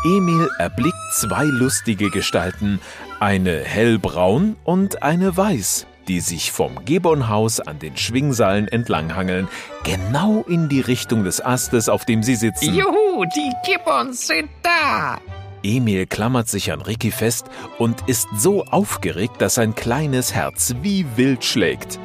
Emil 0.05 0.49
erblickt 0.59 0.97
zwei 1.12 1.45
lustige 1.45 2.11
Gestalten, 2.11 2.81
eine 3.19 3.65
hellbraun 3.65 4.57
und 4.65 5.03
eine 5.03 5.37
weiß, 5.37 5.87
die 6.07 6.21
sich 6.21 6.53
vom 6.53 6.85
Gibbonhaus 6.85 7.61
an 7.61 7.79
den 7.79 7.97
Schwingseilen 7.97 8.69
entlanghangeln, 8.69 9.49
genau 9.85 10.45
in 10.47 10.69
die 10.69 10.81
Richtung 10.81 11.25
des 11.25 11.45
Astes, 11.45 11.88
auf 11.88 12.05
dem 12.05 12.23
sie 12.23 12.37
sitzen. 12.37 12.75
Juhu, 12.75 13.25
die 13.35 13.53
Gibbons 13.65 14.26
sind 14.26 14.49
da. 14.62 15.19
Emil 15.62 16.07
klammert 16.07 16.49
sich 16.49 16.71
an 16.71 16.83
Ricky 16.83 17.11
fest 17.11 17.47
und 17.79 18.09
ist 18.09 18.29
so 18.37 18.65
aufgeregt, 18.65 19.41
dass 19.41 19.55
sein 19.55 19.75
kleines 19.75 20.33
Herz 20.33 20.76
wie 20.83 21.07
wild 21.17 21.45
schlägt. 21.45 21.99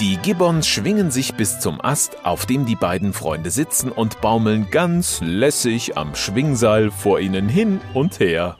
Die 0.00 0.18
Gibbons 0.18 0.68
schwingen 0.68 1.10
sich 1.10 1.34
bis 1.34 1.58
zum 1.58 1.80
Ast, 1.80 2.22
auf 2.22 2.44
dem 2.44 2.66
die 2.66 2.76
beiden 2.76 3.14
Freunde 3.14 3.50
sitzen 3.50 3.90
und 3.90 4.20
baumeln 4.20 4.70
ganz 4.70 5.20
lässig 5.22 5.96
am 5.96 6.14
Schwingseil 6.14 6.90
vor 6.90 7.18
ihnen 7.18 7.48
hin 7.48 7.80
und 7.94 8.20
her. 8.20 8.58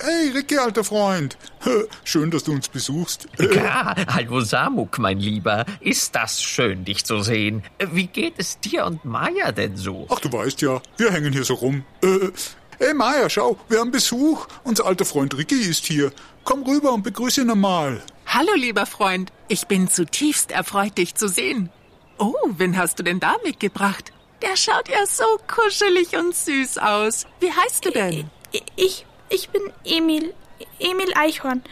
Hey, 0.00 0.30
Ricky, 0.34 0.58
alter 0.58 0.84
Freund. 0.84 1.38
Schön, 2.04 2.30
dass 2.30 2.44
du 2.44 2.52
uns 2.52 2.68
besuchst. 2.68 3.26
Ja, 3.38 3.94
hallo 4.08 4.42
Samuk, 4.42 4.98
mein 4.98 5.18
Lieber. 5.18 5.64
Ist 5.80 6.14
das 6.14 6.42
schön, 6.42 6.84
dich 6.84 7.06
zu 7.06 7.22
sehen. 7.22 7.62
Wie 7.92 8.06
geht 8.06 8.34
es 8.36 8.60
dir 8.60 8.84
und 8.84 9.02
Maya 9.06 9.50
denn 9.52 9.78
so? 9.78 10.06
Ach, 10.10 10.20
du 10.20 10.30
weißt 10.30 10.60
ja, 10.60 10.82
wir 10.98 11.10
hängen 11.10 11.32
hier 11.32 11.44
so 11.44 11.54
rum. 11.54 11.84
Hey, 12.78 12.94
Maya, 12.94 13.30
schau, 13.30 13.56
wir 13.68 13.78
haben 13.78 13.92
Besuch. 13.92 14.48
Unser 14.64 14.86
alter 14.86 15.04
Freund 15.04 15.36
Ricky 15.38 15.54
ist 15.54 15.86
hier. 15.86 16.10
Komm 16.44 16.64
rüber 16.64 16.92
und 16.92 17.02
begrüße 17.02 17.42
ihn 17.42 17.50
einmal. 17.50 18.02
Hallo, 18.26 18.54
lieber 18.54 18.86
Freund. 18.86 19.32
Ich 19.48 19.66
bin 19.66 19.88
zutiefst 19.88 20.50
erfreut, 20.50 20.98
dich 20.98 21.14
zu 21.14 21.28
sehen. 21.28 21.70
Oh, 22.18 22.34
wen 22.56 22.76
hast 22.76 22.98
du 22.98 23.02
denn 23.02 23.20
da 23.20 23.36
mitgebracht? 23.44 24.12
Der 24.42 24.56
schaut 24.56 24.88
ja 24.88 25.06
so 25.06 25.24
kuschelig 25.46 26.16
und 26.16 26.34
süß 26.34 26.78
aus. 26.78 27.26
Wie 27.40 27.52
heißt 27.52 27.84
du 27.84 27.90
denn? 27.90 28.30
Ich, 28.76 29.06
ich 29.28 29.50
bin 29.50 29.62
Emil. 29.84 30.34
Emil 30.78 31.12
Eichhorn. 31.14 31.62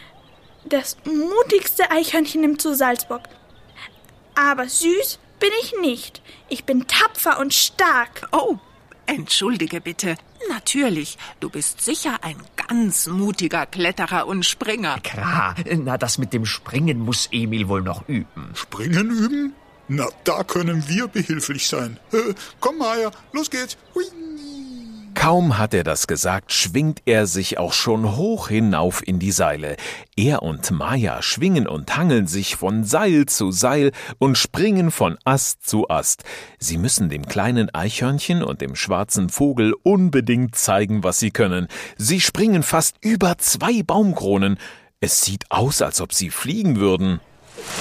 Das 0.65 0.97
mutigste 1.05 1.91
Eichhörnchen 1.91 2.45
im 2.45 2.59
Zoo 2.59 2.75
Salzburg. 2.75 3.23
Aber 4.35 4.69
süß 4.69 5.19
bin 5.41 5.51
ich 5.63 5.75
nicht. 5.81 6.23
Ich 6.49 6.65
bin 6.65 6.87
tapfer 6.87 7.41
und 7.41 7.55
stark. 7.55 8.29
Oh, 8.33 8.59
entschuldige 9.07 9.81
bitte. 9.81 10.17
Natürlich, 10.49 11.19
du 11.41 11.51
bist 11.51 11.81
sicher 11.81 12.19
ein 12.23 12.37
ganz 12.71 13.09
mutiger 13.09 13.67
Kletterer 13.67 14.27
und 14.29 14.47
Springer. 14.47 15.01
Klar, 15.01 15.57
na, 15.79 15.99
das 15.99 16.19
mit 16.19 16.33
dem 16.33 16.47
Springen 16.47 17.01
muss 17.01 17.29
Emil 17.33 17.69
wohl 17.69 17.83
noch 17.83 18.09
üben. 18.09 18.53
Springen 18.55 19.11
üben? 19.11 19.53
Na, 19.89 20.07
da 20.23 20.45
können 20.45 20.85
wir 20.87 21.09
behilflich 21.09 21.67
sein. 21.67 21.99
Äh, 22.13 22.35
komm, 22.61 22.79
Maya, 22.79 23.11
los 23.33 23.51
geht's. 23.51 23.77
Hui. 23.95 24.05
Kaum 25.21 25.59
hat 25.59 25.75
er 25.75 25.85
das 25.85 26.07
gesagt, 26.07 26.51
schwingt 26.51 27.03
er 27.05 27.27
sich 27.27 27.59
auch 27.59 27.75
schon 27.75 28.17
hoch 28.17 28.49
hinauf 28.49 29.07
in 29.07 29.19
die 29.19 29.33
Seile. 29.33 29.77
Er 30.17 30.43
und 30.43 30.71
Maya 30.71 31.21
schwingen 31.21 31.69
und 31.69 31.95
hangeln 31.95 32.27
sich 32.27 32.57
von 32.57 32.85
Seil 32.85 33.27
zu 33.27 33.53
Seil 33.53 33.93
und 34.19 34.39
springen 34.39 34.91
von 34.91 35.19
Ast 35.27 35.69
zu 35.69 35.91
Ast. 35.91 36.25
Sie 36.59 36.79
müssen 36.79 37.11
dem 37.11 37.27
kleinen 37.27 37.69
Eichhörnchen 37.75 38.43
und 38.43 38.63
dem 38.63 38.75
schwarzen 38.75 39.29
Vogel 39.29 39.75
unbedingt 39.83 40.57
zeigen, 40.57 41.05
was 41.05 41.19
sie 41.19 41.33
können. 41.33 41.69
Sie 41.99 42.23
springen 42.23 42.63
fast 42.63 42.97
über 43.03 43.37
zwei 43.37 43.83
Baumkronen. 43.83 44.59
Es 45.01 45.21
sieht 45.21 45.51
aus, 45.51 45.83
als 45.83 46.01
ob 46.01 46.15
sie 46.15 46.31
fliegen 46.31 46.81
würden. 46.81 47.21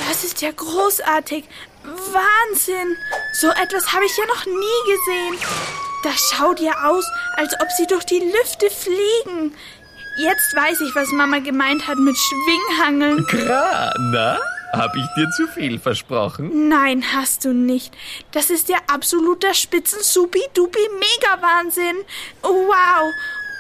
Das 0.10 0.25
ist 0.25 0.41
ja 0.41 0.51
großartig. 0.51 1.46
Wahnsinn. 1.86 2.98
So 3.39 3.48
etwas 3.48 3.93
habe 3.93 4.03
ich 4.03 4.17
ja 4.17 4.25
noch 4.25 4.46
nie 4.46 4.91
gesehen. 4.91 5.88
Das 6.03 6.32
schaut 6.34 6.60
ja 6.60 6.74
aus, 6.86 7.06
als 7.36 7.53
ob 7.62 7.70
sie 7.77 7.88
durch 7.88 8.06
die 8.06 8.20
Lüfte 8.20 8.70
fliegen. 8.70 9.53
Jetzt 10.18 10.56
weiß 10.56 10.82
ich, 10.82 10.94
was 10.96 11.12
Mama 11.12 11.39
gemeint 11.39 11.88
hat 11.88 11.98
mit 11.98 12.18
Schwinghangeln. 12.18 13.25
Kra, 13.27 13.94
na? 13.98 14.39
Hab 14.72 14.96
ich 14.96 15.06
dir 15.15 15.27
zu 15.32 15.48
viel 15.48 15.79
versprochen? 15.79 16.70
Nein, 16.70 17.03
hast 17.13 17.44
du 17.46 17.53
nicht. 17.53 17.91
Das 18.32 18.51
ist 18.51 18.70
ja 18.70 18.77
absoluter 18.88 19.53
Spitzen-Supi-Dupi-Mega-Wahnsinn. 19.53 21.98
Wow. 22.44 23.12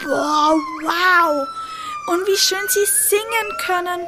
Boah, 0.03 0.55
wow. 0.83 1.47
Und 2.07 2.25
wie 2.27 2.37
schön 2.37 2.67
sie 2.67 2.85
singen 2.85 3.57
können. 3.65 4.01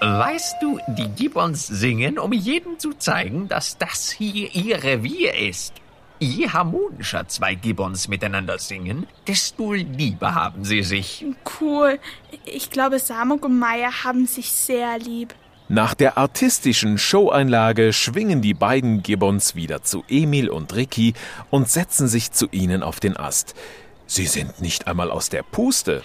Weißt 0.00 0.56
du, 0.60 0.78
die 0.88 1.08
Gibbons 1.08 1.66
singen, 1.66 2.18
um 2.18 2.32
jedem 2.32 2.78
zu 2.78 2.92
zeigen, 2.94 3.48
dass 3.48 3.76
das 3.78 4.10
hier 4.10 4.54
ihr 4.54 4.82
Revier 4.82 5.34
ist. 5.34 5.74
Je 6.20 6.48
harmonischer 6.48 7.26
zwei 7.28 7.54
Gibbons 7.54 8.08
miteinander 8.08 8.58
singen, 8.58 9.06
desto 9.26 9.72
lieber 9.72 10.34
haben 10.34 10.64
sie 10.64 10.82
sich. 10.82 11.24
Cool. 11.60 11.98
Ich 12.44 12.70
glaube, 12.70 12.98
Samuk 12.98 13.44
und 13.44 13.58
Maya 13.58 13.90
haben 14.04 14.26
sich 14.26 14.52
sehr 14.52 14.98
lieb. 14.98 15.34
Nach 15.68 15.94
der 15.94 16.18
artistischen 16.18 16.98
Showeinlage 16.98 17.92
schwingen 17.92 18.42
die 18.42 18.54
beiden 18.54 19.02
Gibbons 19.02 19.54
wieder 19.54 19.82
zu 19.82 20.04
Emil 20.08 20.50
und 20.50 20.74
Ricky 20.74 21.14
und 21.50 21.70
setzen 21.70 22.06
sich 22.06 22.32
zu 22.32 22.48
ihnen 22.50 22.82
auf 22.82 23.00
den 23.00 23.16
Ast. 23.16 23.54
Sie 24.06 24.26
sind 24.26 24.60
nicht 24.60 24.86
einmal 24.86 25.10
aus 25.10 25.30
der 25.30 25.42
Puste. 25.42 26.02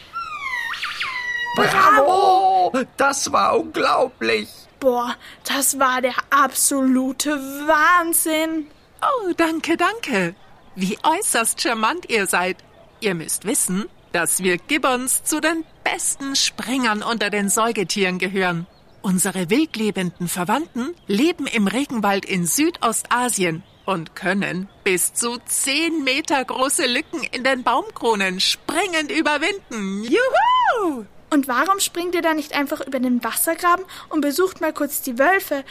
Bravo! 1.55 2.71
Das 2.95 3.31
war 3.31 3.59
unglaublich. 3.59 4.47
Boah, 4.79 5.15
das 5.43 5.77
war 5.77 6.01
der 6.01 6.15
absolute 6.29 7.31
Wahnsinn. 7.31 8.67
Oh, 9.01 9.32
danke, 9.36 9.77
danke. 9.77 10.36
Wie 10.75 10.98
äußerst 11.03 11.62
charmant 11.62 12.10
ihr 12.10 12.27
seid. 12.27 12.58
Ihr 13.01 13.15
müsst 13.15 13.46
wissen, 13.46 13.86
dass 14.12 14.44
wir 14.44 14.58
Gibbons 14.58 15.24
zu 15.24 15.39
den 15.39 15.63
besten 15.84 16.36
Springern 16.36 17.03
unter 17.03 17.29
den 17.29 17.50
Säugetieren 17.50 18.20
gehören. 18.20 18.68
Unsere 19.01 19.50
wildlebenden 19.50 20.27
Verwandten 20.27 20.94
leben 21.08 21.48
im 21.48 21.68
Regenwald 21.68 22.25
in 22.25 22.46
Südostasien 22.46 23.63
und 23.86 24.15
können 24.15 24.68
bis 24.84 25.13
zu 25.13 25.38
10 25.38 26.03
Meter 26.03 26.44
große 26.44 26.86
Lücken 26.86 27.24
in 27.32 27.44
den 27.44 27.63
Baumkronen 27.63 28.39
springend 28.39 29.12
überwinden. 29.12 30.03
Juhu! 30.03 31.06
Und 31.32 31.48
warum 31.48 31.79
springt 31.79 32.15
ihr 32.15 32.22
da 32.22 32.34
nicht 32.34 32.53
einfach 32.53 32.86
über 32.86 33.00
den 33.00 33.24
Wassergraben 33.24 33.86
und 34.10 34.22
besucht 34.22 34.62
mal 34.62 34.74
kurz 34.74 35.01
die 35.01 35.20
Wölfe 35.20 35.63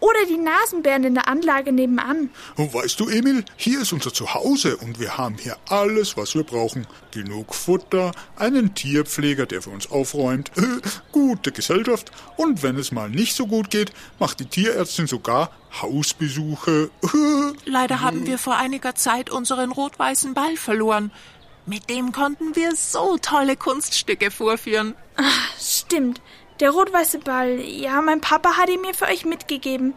oder 0.00 0.26
die 0.28 0.38
Nasenbären 0.38 1.04
in 1.04 1.14
der 1.14 1.28
Anlage 1.28 1.72
nebenan? 1.72 2.30
Und 2.56 2.74
weißt 2.74 2.98
du, 2.98 3.08
Emil, 3.08 3.44
hier 3.56 3.82
ist 3.82 3.92
unser 3.92 4.12
Zuhause 4.12 4.76
und 4.78 4.98
wir 4.98 5.16
haben 5.16 5.36
hier 5.38 5.56
alles, 5.68 6.16
was 6.16 6.34
wir 6.34 6.42
brauchen. 6.42 6.86
Genug 7.12 7.54
Futter, 7.54 8.12
einen 8.36 8.74
Tierpfleger, 8.74 9.46
der 9.46 9.62
für 9.62 9.70
uns 9.70 9.90
aufräumt, 9.90 10.50
gute 11.12 11.52
Gesellschaft 11.52 12.10
und 12.36 12.62
wenn 12.62 12.76
es 12.76 12.92
mal 12.92 13.08
nicht 13.08 13.34
so 13.34 13.46
gut 13.46 13.70
geht, 13.70 13.92
macht 14.18 14.40
die 14.40 14.46
Tierärztin 14.46 15.06
sogar 15.06 15.50
Hausbesuche. 15.80 16.90
Leider 17.64 18.00
haben 18.00 18.26
wir 18.26 18.38
vor 18.38 18.56
einiger 18.56 18.94
Zeit 18.94 19.30
unseren 19.30 19.70
rot-weißen 19.70 20.34
Ball 20.34 20.56
verloren. 20.56 21.12
Mit 21.66 21.90
dem 21.90 22.12
konnten 22.12 22.56
wir 22.56 22.74
so 22.74 23.18
tolle 23.18 23.56
Kunststücke 23.56 24.30
vorführen. 24.30 24.94
Stimmt, 25.60 26.20
der 26.60 26.70
rot-weiße 26.70 27.18
Ball. 27.20 27.60
Ja, 27.60 28.00
mein 28.02 28.20
Papa 28.20 28.56
hat 28.56 28.68
ihn 28.68 28.80
mir 28.80 28.94
für 28.94 29.06
euch 29.06 29.24
mitgegeben. 29.24 29.94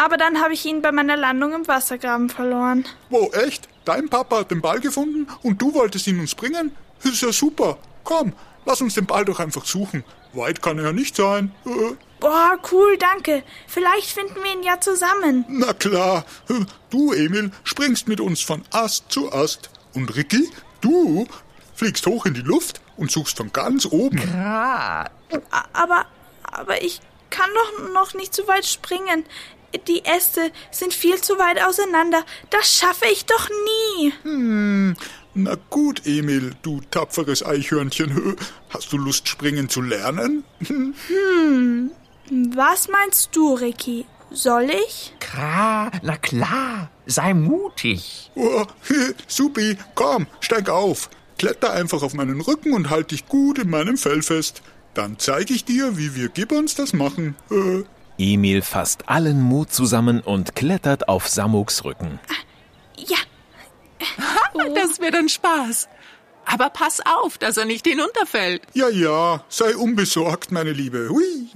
Aber 0.00 0.16
dann 0.16 0.40
habe 0.40 0.54
ich 0.54 0.64
ihn 0.66 0.82
bei 0.82 0.90
meiner 0.92 1.16
Landung 1.16 1.52
im 1.52 1.68
Wassergraben 1.68 2.28
verloren. 2.30 2.84
Wow, 3.10 3.32
echt? 3.34 3.68
Dein 3.84 4.08
Papa 4.08 4.40
hat 4.40 4.50
den 4.50 4.60
Ball 4.60 4.80
gefunden 4.80 5.28
und 5.42 5.62
du 5.62 5.72
wolltest 5.74 6.06
ihn 6.08 6.18
uns 6.20 6.34
bringen? 6.34 6.72
Ist 7.04 7.22
ja 7.22 7.32
super. 7.32 7.78
Komm, 8.04 8.32
lass 8.66 8.80
uns 8.80 8.94
den 8.94 9.06
Ball 9.06 9.24
doch 9.24 9.38
einfach 9.38 9.64
suchen. 9.64 10.02
Weit 10.32 10.60
kann 10.62 10.78
er 10.78 10.86
ja 10.86 10.92
nicht 10.92 11.14
sein. 11.16 11.52
Äh, 11.64 11.94
Boah, 12.20 12.58
cool, 12.72 12.96
danke. 12.98 13.44
Vielleicht 13.68 14.10
finden 14.10 14.34
wir 14.42 14.52
ihn 14.52 14.64
ja 14.64 14.80
zusammen. 14.80 15.44
Na 15.48 15.72
klar. 15.72 16.24
Du, 16.90 17.12
Emil, 17.12 17.52
springst 17.62 18.08
mit 18.08 18.20
uns 18.20 18.40
von 18.40 18.62
Ast 18.72 19.04
zu 19.12 19.32
Ast. 19.32 19.70
Und 19.94 20.14
Ricky, 20.16 20.50
du 20.80 21.26
fliegst 21.74 22.04
hoch 22.06 22.26
in 22.26 22.34
die 22.34 22.40
Luft 22.40 22.80
und 22.96 23.10
suchst 23.12 23.36
von 23.36 23.52
ganz 23.52 23.86
oben. 23.86 24.18
A- 24.34 25.08
Aber, 25.72 26.06
aber 26.42 26.82
ich 26.82 27.00
kann 27.30 27.50
doch 27.54 27.92
noch 27.92 28.14
nicht 28.14 28.34
so 28.34 28.46
weit 28.48 28.66
springen. 28.66 29.24
Die 29.86 30.04
Äste 30.04 30.50
sind 30.70 30.94
viel 30.94 31.20
zu 31.20 31.38
weit 31.38 31.62
auseinander. 31.62 32.24
Das 32.50 32.74
schaffe 32.76 33.04
ich 33.12 33.26
doch 33.26 33.48
nie. 33.64 34.94
Na 35.34 35.56
gut, 35.68 36.06
Emil, 36.06 36.54
du 36.62 36.80
tapferes 36.90 37.44
Eichhörnchen. 37.44 38.36
Hast 38.70 38.92
du 38.92 38.96
Lust, 38.96 39.28
springen 39.28 39.68
zu 39.68 39.82
lernen? 39.82 40.44
Was 42.30 42.88
meinst 42.88 43.36
du, 43.36 43.54
Ricky? 43.54 44.06
Soll 44.30 44.70
ich? 44.70 45.14
klar, 45.38 45.90
na 46.02 46.16
klar. 46.16 46.90
Sei 47.06 47.34
mutig. 47.34 48.30
Oh, 48.34 48.66
supi, 49.26 49.76
komm, 49.94 50.26
steig 50.40 50.68
auf. 50.68 51.10
Kletter 51.38 51.72
einfach 51.72 52.02
auf 52.02 52.14
meinen 52.14 52.40
Rücken 52.40 52.72
und 52.72 52.90
halt 52.90 53.10
dich 53.12 53.26
gut 53.26 53.58
in 53.58 53.70
meinem 53.70 53.96
Fell 53.96 54.22
fest. 54.22 54.62
Dann 54.98 55.16
zeige 55.16 55.54
ich 55.54 55.64
dir, 55.64 55.96
wie 55.96 56.16
wir 56.16 56.28
Gibbons 56.28 56.74
das 56.74 56.92
machen. 56.92 57.36
Äh, 57.52 57.84
Emil 58.18 58.62
fasst 58.62 59.08
allen 59.08 59.40
Mut 59.40 59.72
zusammen 59.72 60.18
und 60.20 60.56
klettert 60.56 61.08
auf 61.08 61.28
Samuks 61.28 61.84
Rücken. 61.84 62.18
Ja. 62.96 63.18
Das 64.74 64.98
wird 65.00 65.14
ein 65.14 65.28
Spaß. 65.28 65.88
Aber 66.46 66.70
pass 66.70 67.00
auf, 67.22 67.38
dass 67.38 67.56
er 67.56 67.64
nicht 67.64 67.86
hinunterfällt. 67.86 68.62
ja, 68.74 68.88
ja, 68.88 69.44
sei 69.48 69.76
unbesorgt, 69.76 70.50
meine 70.50 70.72
Liebe. 70.72 71.10
Hui. 71.10 71.46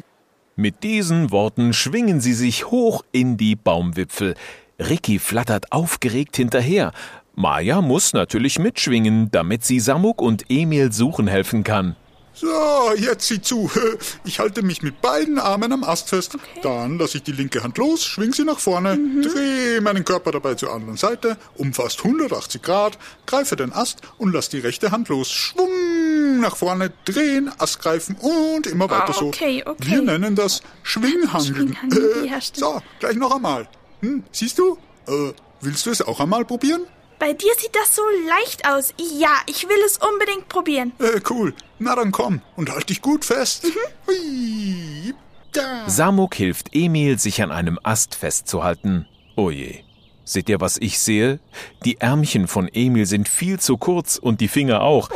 Mit 0.55 0.85
diesen 0.85 1.33
Worten 1.33 1.73
schwingen 1.73 2.21
sie 2.21 2.35
sich 2.35 2.71
hoch 2.71 3.03
in 3.11 3.39
die 3.39 3.57
Baumwipfel. 3.57 4.37
Ricky 4.79 5.19
flattert 5.19 5.73
aufgeregt 5.73 6.37
hinterher. 6.37 6.93
Maja 7.35 7.81
muss 7.81 8.13
natürlich 8.13 8.61
mitschwingen, 8.61 9.33
damit 9.33 9.65
sie 9.65 9.81
Samuk 9.81 10.23
und 10.23 10.45
Emil 10.49 10.93
suchen 10.93 11.27
helfen 11.27 11.65
kann. 11.65 11.97
So, 12.35 12.93
jetzt 12.97 13.27
sieh 13.29 13.41
zu. 13.41 13.71
Ich 14.25 14.39
halte 14.39 14.63
mich 14.63 14.83
mit 14.83 15.01
beiden 15.03 15.39
Armen 15.39 15.73
am 15.73 15.85
Ast 15.85 16.09
fest. 16.09 16.37
Dann 16.63 16.99
lasse 16.99 17.19
ich 17.19 17.23
die 17.25 17.33
linke 17.33 17.63
Hand 17.63 17.77
los, 17.79 18.05
schwing 18.05 18.33
sie 18.33 18.45
nach 18.45 18.59
vorne, 18.59 18.99
drehe 19.23 19.81
meinen 19.81 20.05
Körper 20.05 20.33
dabei 20.33 20.55
zur 20.55 20.73
anderen 20.73 20.97
Seite, 20.97 21.37
um 21.57 21.73
fast 21.75 22.05
180 22.05 22.63
Grad, 22.63 22.99
greife 23.27 23.57
den 23.57 23.73
Ast 23.73 24.01
und 24.19 24.33
lass 24.33 24.49
die 24.49 24.61
rechte 24.61 24.91
Hand 24.91 25.09
los. 25.09 25.31
Schwung 25.31 26.41
nach 26.41 26.57
vorne, 26.57 26.93
drehen, 27.05 27.51
Ast 27.59 27.81
greifen 27.81 28.17
und 28.17 28.67
immer 28.67 28.89
weiter 28.89 29.13
so. 29.13 29.27
okay, 29.29 29.63
okay. 29.67 29.91
Wir 29.91 30.03
nennen 30.03 30.35
das. 30.35 30.63
Schwinghangeln, 30.83 31.77
ja, 32.25 32.41
stimmt. 32.41 32.57
so, 32.65 32.81
gleich 33.01 33.17
noch 33.17 33.35
einmal. 33.35 33.69
Hm, 34.01 34.23
siehst 34.33 34.59
du? 34.59 34.79
Äh, 35.07 35.33
willst 35.61 35.85
du 35.87 35.91
es 35.91 36.01
auch 36.03 36.21
einmal 36.21 36.45
probieren? 36.45 36.83
Bei 37.23 37.35
dir 37.35 37.53
sieht 37.57 37.77
das 37.77 37.95
so 37.95 38.03
leicht 38.27 38.67
aus. 38.67 38.95
Ja, 38.99 39.31
ich 39.47 39.69
will 39.69 39.79
es 39.87 39.97
unbedingt 39.97 40.49
probieren. 40.49 40.91
Äh, 40.99 41.21
cool. 41.31 41.55
Na 41.79 41.95
dann 41.95 42.11
komm 42.11 42.41
und 42.57 42.69
halt 42.69 42.89
dich 42.89 43.01
gut 43.01 43.25
fest. 43.25 43.65
Hui. 44.09 45.15
Da. 45.53 45.85
Samuk 45.87 46.35
hilft 46.35 46.75
Emil, 46.75 47.21
sich 47.21 47.41
an 47.41 47.53
einem 47.53 47.79
Ast 47.85 48.17
festzuhalten. 48.17 49.07
Oje. 49.37 49.85
Seht 50.25 50.49
ihr, 50.49 50.61
was 50.61 50.79
ich 50.79 50.99
sehe? 50.99 51.39
Die 51.85 52.01
Ärmchen 52.01 52.49
von 52.49 52.67
Emil 52.67 53.07
sind 53.07 53.29
viel 53.29 53.61
zu 53.61 53.77
kurz 53.77 54.17
und 54.17 54.41
die 54.41 54.49
Finger 54.49 54.81
auch. 54.81 55.09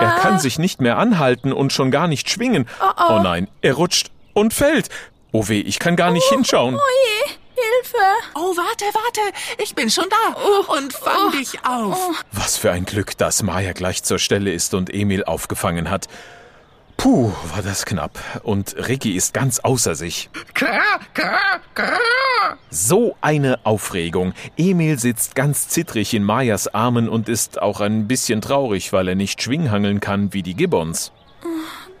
Er 0.00 0.20
kann 0.20 0.38
sich 0.38 0.60
nicht 0.60 0.80
mehr 0.80 0.96
anhalten 0.96 1.52
und 1.52 1.72
schon 1.72 1.90
gar 1.90 2.06
nicht 2.06 2.30
schwingen. 2.30 2.68
Oh, 2.80 3.18
nein, 3.20 3.48
er 3.62 3.74
rutscht 3.74 4.12
und 4.32 4.54
fällt. 4.54 4.90
Oh 5.32 5.48
weh, 5.48 5.60
ich 5.60 5.80
kann 5.80 5.96
gar 5.96 6.12
nicht 6.12 6.28
hinschauen. 6.28 6.76
Oje, 6.76 7.37
Hilfe. 7.68 8.04
Oh, 8.34 8.56
warte, 8.56 8.84
warte. 8.92 9.20
Ich 9.62 9.74
bin 9.74 9.90
schon 9.90 10.06
da. 10.08 10.74
Und 10.74 10.92
fang 10.92 11.32
dich 11.32 11.64
auf. 11.64 12.24
Was 12.32 12.56
für 12.56 12.70
ein 12.70 12.84
Glück, 12.84 13.16
dass 13.16 13.42
Maya 13.42 13.72
gleich 13.72 14.02
zur 14.02 14.18
Stelle 14.18 14.52
ist 14.52 14.74
und 14.74 14.92
Emil 14.92 15.24
aufgefangen 15.24 15.90
hat. 15.90 16.06
Puh, 16.96 17.30
war 17.54 17.62
das 17.62 17.86
knapp. 17.86 18.18
Und 18.42 18.74
Ricky 18.88 19.14
ist 19.14 19.32
ganz 19.32 19.60
außer 19.60 19.94
sich. 19.94 20.30
Klar, 20.54 20.98
klar, 21.14 21.60
klar. 21.74 22.58
So 22.70 23.16
eine 23.20 23.64
Aufregung. 23.64 24.34
Emil 24.56 24.98
sitzt 24.98 25.36
ganz 25.36 25.68
zittrig 25.68 26.12
in 26.12 26.24
Mayas 26.24 26.66
Armen 26.74 27.08
und 27.08 27.28
ist 27.28 27.62
auch 27.62 27.80
ein 27.80 28.08
bisschen 28.08 28.40
traurig, 28.40 28.92
weil 28.92 29.06
er 29.08 29.14
nicht 29.14 29.40
schwinghangeln 29.42 30.00
kann 30.00 30.32
wie 30.32 30.42
die 30.42 30.54
Gibbons. 30.54 31.12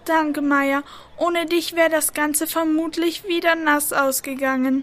Danke, 0.04 0.40
Maya. 0.40 0.82
Ohne 1.16 1.46
dich 1.46 1.76
wäre 1.76 1.90
das 1.90 2.12
Ganze 2.12 2.46
vermutlich 2.46 3.24
wieder 3.28 3.54
nass 3.54 3.92
ausgegangen. 3.92 4.82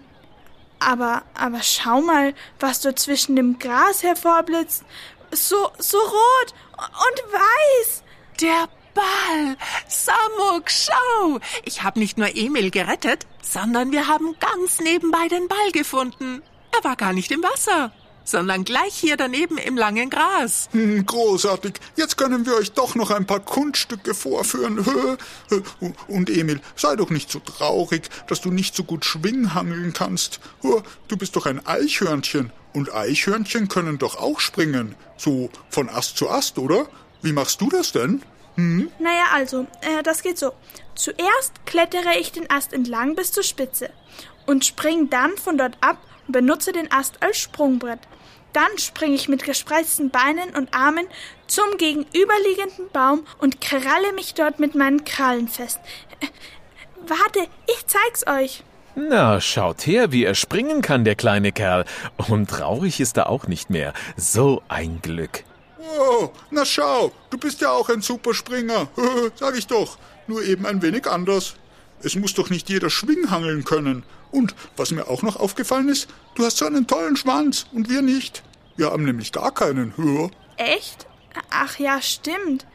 Aber, 0.86 1.24
aber 1.34 1.64
schau 1.64 2.02
mal, 2.02 2.36
was 2.60 2.82
dort 2.82 3.00
zwischen 3.00 3.36
dem 3.36 3.58
Gras 3.58 4.04
hervorblitzt. 4.04 4.84
So, 5.32 5.72
so 5.80 5.98
rot 5.98 6.54
und 6.78 7.34
weiß. 7.34 8.04
Der 8.40 8.68
Ball. 8.94 9.58
Samuk, 9.88 10.70
schau. 10.70 11.40
Ich 11.64 11.82
habe 11.82 12.00
nicht 12.00 12.20
nur 12.20 12.36
Emil 12.36 12.70
gerettet, 12.70 13.26
sondern 13.42 13.92
wir 13.92 14.08
haben 14.08 14.36
ganz 14.40 14.80
nebenbei 14.80 15.28
den 15.28 15.48
Ball 15.48 15.72
gefunden. 15.72 16.44
Er 16.78 16.84
war 16.84 16.96
gar 16.96 17.14
nicht 17.14 17.32
im 17.32 17.42
Wasser, 17.42 17.92
sondern 18.26 18.66
gleich 18.66 18.94
hier 18.94 19.16
daneben 19.16 19.58
im 19.58 19.78
langen 19.78 20.10
Gras. 20.10 20.68
Hm, 20.72 21.06
Großartig. 21.06 21.76
Jetzt 21.96 22.18
können 22.18 22.46
wir 22.46 22.56
euch 22.56 22.74
doch 22.74 22.96
noch 22.96 23.12
ein 23.12 23.26
paar 23.26 23.40
Kunststücke 23.40 24.14
vorführen. 24.14 24.86
Und 26.08 26.30
Emil, 26.30 26.60
sei 26.76 26.96
doch 26.98 27.10
nicht 27.10 27.32
so 27.32 27.40
traurig, 27.40 28.10
dass 28.28 28.42
du 28.42 28.52
nicht 28.52 28.76
so 28.76 28.84
gut 28.84 29.06
schwinghangeln 29.06 29.94
kannst. 29.94 30.42
Du 30.62 31.18
bist 31.18 31.36
doch 31.38 31.46
ein 31.46 31.66
Eichhörnchen. 31.66 32.52
Und 32.74 32.94
Eichhörnchen 32.94 33.70
können 33.70 33.98
doch 34.00 34.18
auch 34.18 34.42
springen. 34.42 34.96
So 35.16 35.50
von 35.70 35.88
Ast 35.88 36.18
zu 36.18 36.30
Ast, 36.30 36.58
oder? 36.58 36.88
Wie 37.22 37.32
machst 37.32 37.62
du 37.62 37.70
das 37.70 37.94
denn? 37.94 38.22
Naja, 38.58 39.26
also, 39.34 39.68
äh, 39.82 40.02
das 40.04 40.24
geht 40.24 40.38
so. 40.38 40.54
Zuerst 40.96 41.66
klettere 41.66 42.18
ich 42.20 42.32
den 42.32 42.50
Ast 42.50 42.74
entlang 42.74 43.16
bis 43.16 43.32
zur 43.32 43.44
Spitze 43.44 43.90
und 44.46 44.64
spring 44.66 45.10
dann 45.10 45.36
von 45.38 45.58
dort 45.58 45.78
ab 45.82 45.98
und 46.28 46.32
benutze 46.32 46.72
den 46.72 46.92
Ast 46.92 47.22
als 47.22 47.38
Sprungbrett. 47.38 48.00
Dann 48.54 48.78
springe 48.78 49.16
ich 49.16 49.28
mit 49.28 49.44
gespreizten 49.44 50.10
Beinen 50.12 50.56
und 50.56 50.74
Armen 50.74 51.08
zum 51.48 51.78
gegenüberliegenden 51.78 52.90
Baum 52.94 53.26
und 53.40 53.60
kralle 53.60 54.14
mich 54.14 54.34
dort 54.34 54.60
mit 54.60 54.76
meinen 54.76 55.04
Krallen 55.04 55.48
fest. 55.48 55.80
Äh, 56.22 56.28
Warte, 57.08 57.48
ich 57.68 57.86
zeig's 57.86 58.26
euch. 58.26 58.64
Na, 58.96 59.42
schaut 59.42 59.86
her, 59.86 60.12
wie 60.12 60.24
er 60.24 60.36
springen 60.36 60.82
kann, 60.82 61.04
der 61.04 61.16
kleine 61.16 61.52
Kerl. 61.52 61.86
Und 62.30 62.50
traurig 62.50 63.00
ist 63.00 63.18
er 63.18 63.30
auch 63.30 63.48
nicht 63.48 63.70
mehr. 63.70 63.94
So 64.16 64.64
ein 64.70 65.02
Glück. 65.02 65.44
Oh, 66.00 66.30
na 66.50 66.66
schau, 66.66 67.12
du 67.30 67.38
bist 67.38 67.62
ja 67.62 67.72
auch 67.72 67.90
ein 67.90 68.02
Superspringer. 68.02 68.88
Sag 69.36 69.58
ich 69.58 69.68
doch. 69.68 69.98
Nur 70.28 70.44
eben 70.44 70.66
ein 70.66 70.82
wenig 70.82 71.08
anders. 71.08 71.56
Es 72.02 72.16
muss 72.16 72.34
doch 72.34 72.50
nicht 72.50 72.70
jeder 72.70 72.90
Schwinghangeln 72.90 73.66
können. 73.66 74.04
Und 74.36 74.54
was 74.76 74.92
mir 74.92 75.08
auch 75.08 75.22
noch 75.22 75.38
aufgefallen 75.38 75.88
ist, 75.88 76.10
du 76.36 76.44
hast 76.44 76.58
so 76.58 76.66
einen 76.66 76.88
tollen 76.88 77.16
Schwanz 77.16 77.68
und 77.72 77.90
wir 77.90 78.02
nicht. 78.02 78.44
Wir 78.76 78.92
haben 78.92 79.06
nämlich 79.06 79.32
gar 79.32 79.54
keinen. 79.54 79.94
Ja. 79.98 80.30
Echt? 80.58 81.08
Ach 81.50 81.80
ja, 81.80 82.02
stimmt. 82.02 82.66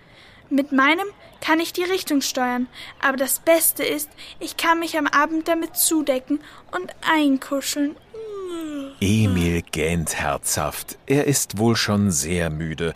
Mit 0.49 0.73
meinem 0.73 1.07
kann 1.43 1.61
ich 1.61 1.75
die 1.75 1.83
Richtung 1.83 2.23
steuern, 2.23 2.67
aber 3.03 3.19
das 3.19 3.41
Beste 3.41 3.85
ist, 3.85 4.09
ich 4.41 4.57
kann 4.57 4.79
mich 4.79 4.97
am 4.97 5.07
Abend 5.07 5.49
damit 5.49 5.77
zudecken 5.77 6.41
und 6.73 6.91
einkuscheln. 7.07 7.95
Emil 9.01 9.63
gähnt 9.71 10.15
herzhaft. 10.15 10.99
Er 11.07 11.27
ist 11.27 11.59
wohl 11.59 11.77
schon 11.77 12.11
sehr 12.11 12.49
müde. 12.49 12.95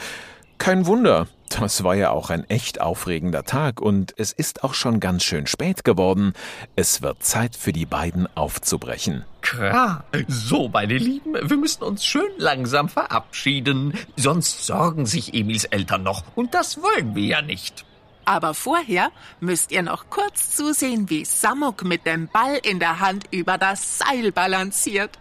Kein 0.57 0.87
Wunder, 0.87 1.29
das 1.48 1.85
war 1.85 1.94
ja 1.94 2.11
auch 2.11 2.30
ein 2.30 2.48
echt 2.48 2.80
aufregender 2.80 3.44
Tag 3.44 3.80
und 3.80 4.14
es 4.16 4.33
ist 4.33 4.64
auch 4.64 4.74
schon 4.74 5.00
ganz 5.00 5.24
schön 5.24 5.46
spät 5.46 5.85
geworden. 5.85 6.33
Es 6.76 7.02
wird 7.02 7.22
Zeit 7.22 7.57
für 7.57 7.72
die 7.72 7.87
beiden 7.87 8.28
aufzubrechen. 8.37 9.24
Klar, 9.40 10.04
so, 10.26 10.68
meine 10.68 10.96
Lieben, 10.96 11.35
wir 11.35 11.57
müssen 11.57 11.83
uns 11.83 12.04
schön 12.04 12.30
langsam 12.38 12.88
verabschieden. 12.88 13.94
Sonst 14.16 14.66
sorgen 14.66 15.07
sich 15.07 15.35
Emils 15.35 15.64
Eltern 15.64 16.02
noch 16.02 16.24
und 16.35 16.54
das 16.54 16.83
wollen 16.83 17.14
wir 17.14 17.24
ja 17.24 17.42
nicht. 17.42 17.85
Aber 18.24 18.54
vorher 18.54 19.11
müsst 19.40 19.70
ihr 19.70 19.83
noch 19.83 20.09
kurz 20.09 20.57
zusehen, 20.57 21.11
wie 21.11 21.24
Samuk 21.24 21.85
mit 21.85 22.07
dem 22.07 22.28
Ball 22.28 22.59
in 22.62 22.78
der 22.78 23.00
Hand 23.00 23.24
über 23.30 23.59
das 23.59 23.98
Seil 23.98 24.33
balanciert. 24.33 25.18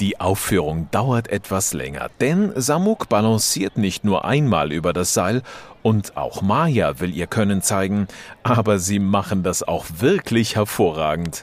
Die 0.00 0.18
Aufführung 0.18 0.88
dauert 0.90 1.28
etwas 1.28 1.74
länger, 1.74 2.08
denn 2.20 2.52
Samuk 2.56 3.10
balanciert 3.10 3.76
nicht 3.76 4.02
nur 4.02 4.24
einmal 4.24 4.72
über 4.72 4.94
das 4.94 5.12
Seil 5.12 5.42
und 5.82 6.16
auch 6.16 6.40
Maya 6.40 7.00
will 7.00 7.14
ihr 7.14 7.26
Können 7.26 7.60
zeigen, 7.60 8.08
aber 8.42 8.78
sie 8.78 8.98
machen 8.98 9.42
das 9.42 9.62
auch 9.62 9.84
wirklich 9.98 10.56
hervorragend. 10.56 11.42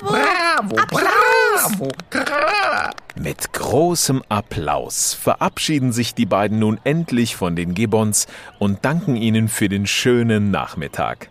Bravo! 0.00 0.16
Bravo, 0.60 0.76
bravo, 0.88 1.88
bravo. 2.10 2.90
Mit 3.16 3.52
großem 3.52 4.22
Applaus 4.28 5.12
verabschieden 5.12 5.92
sich 5.92 6.14
die 6.14 6.26
beiden 6.26 6.60
nun 6.60 6.80
endlich 6.84 7.34
von 7.34 7.56
den 7.56 7.74
Gibbons 7.74 8.28
und 8.60 8.84
danken 8.84 9.16
ihnen 9.16 9.48
für 9.48 9.68
den 9.68 9.86
schönen 9.86 10.50
Nachmittag. 10.52 11.28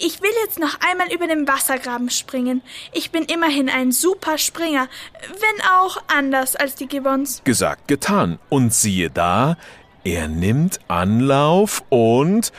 Ich 0.00 0.20
will 0.22 0.30
jetzt 0.44 0.58
noch 0.58 0.78
einmal 0.80 1.12
über 1.12 1.26
den 1.26 1.46
Wassergraben 1.46 2.10
springen. 2.10 2.62
Ich 2.92 3.10
bin 3.10 3.24
immerhin 3.24 3.68
ein 3.68 3.92
super 3.92 4.38
Springer, 4.38 4.88
wenn 5.28 5.66
auch 5.78 6.02
anders 6.08 6.56
als 6.56 6.74
die 6.74 6.86
Gibbons. 6.86 7.42
Gesagt, 7.44 7.88
getan. 7.88 8.38
Und 8.48 8.72
siehe 8.72 9.10
da, 9.10 9.56
er 10.04 10.28
nimmt 10.28 10.80
Anlauf 10.88 11.82
und 11.88 12.52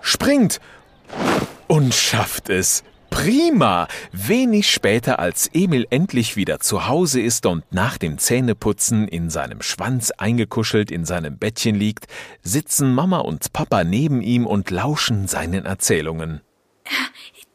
springt. 0.00 0.60
Und 1.68 1.94
schafft 1.94 2.48
es. 2.48 2.84
Prima! 3.12 3.88
Wenig 4.12 4.70
später, 4.70 5.18
als 5.18 5.50
Emil 5.52 5.86
endlich 5.90 6.34
wieder 6.34 6.60
zu 6.60 6.88
Hause 6.88 7.20
ist 7.20 7.44
und 7.44 7.62
nach 7.70 7.98
dem 7.98 8.16
Zähneputzen 8.16 9.06
in 9.06 9.28
seinem 9.28 9.60
Schwanz 9.60 10.12
eingekuschelt 10.12 10.90
in 10.90 11.04
seinem 11.04 11.36
Bettchen 11.36 11.74
liegt, 11.74 12.06
sitzen 12.42 12.94
Mama 12.94 13.18
und 13.18 13.52
Papa 13.52 13.84
neben 13.84 14.22
ihm 14.22 14.46
und 14.46 14.70
lauschen 14.70 15.28
seinen 15.28 15.66
Erzählungen. 15.66 16.40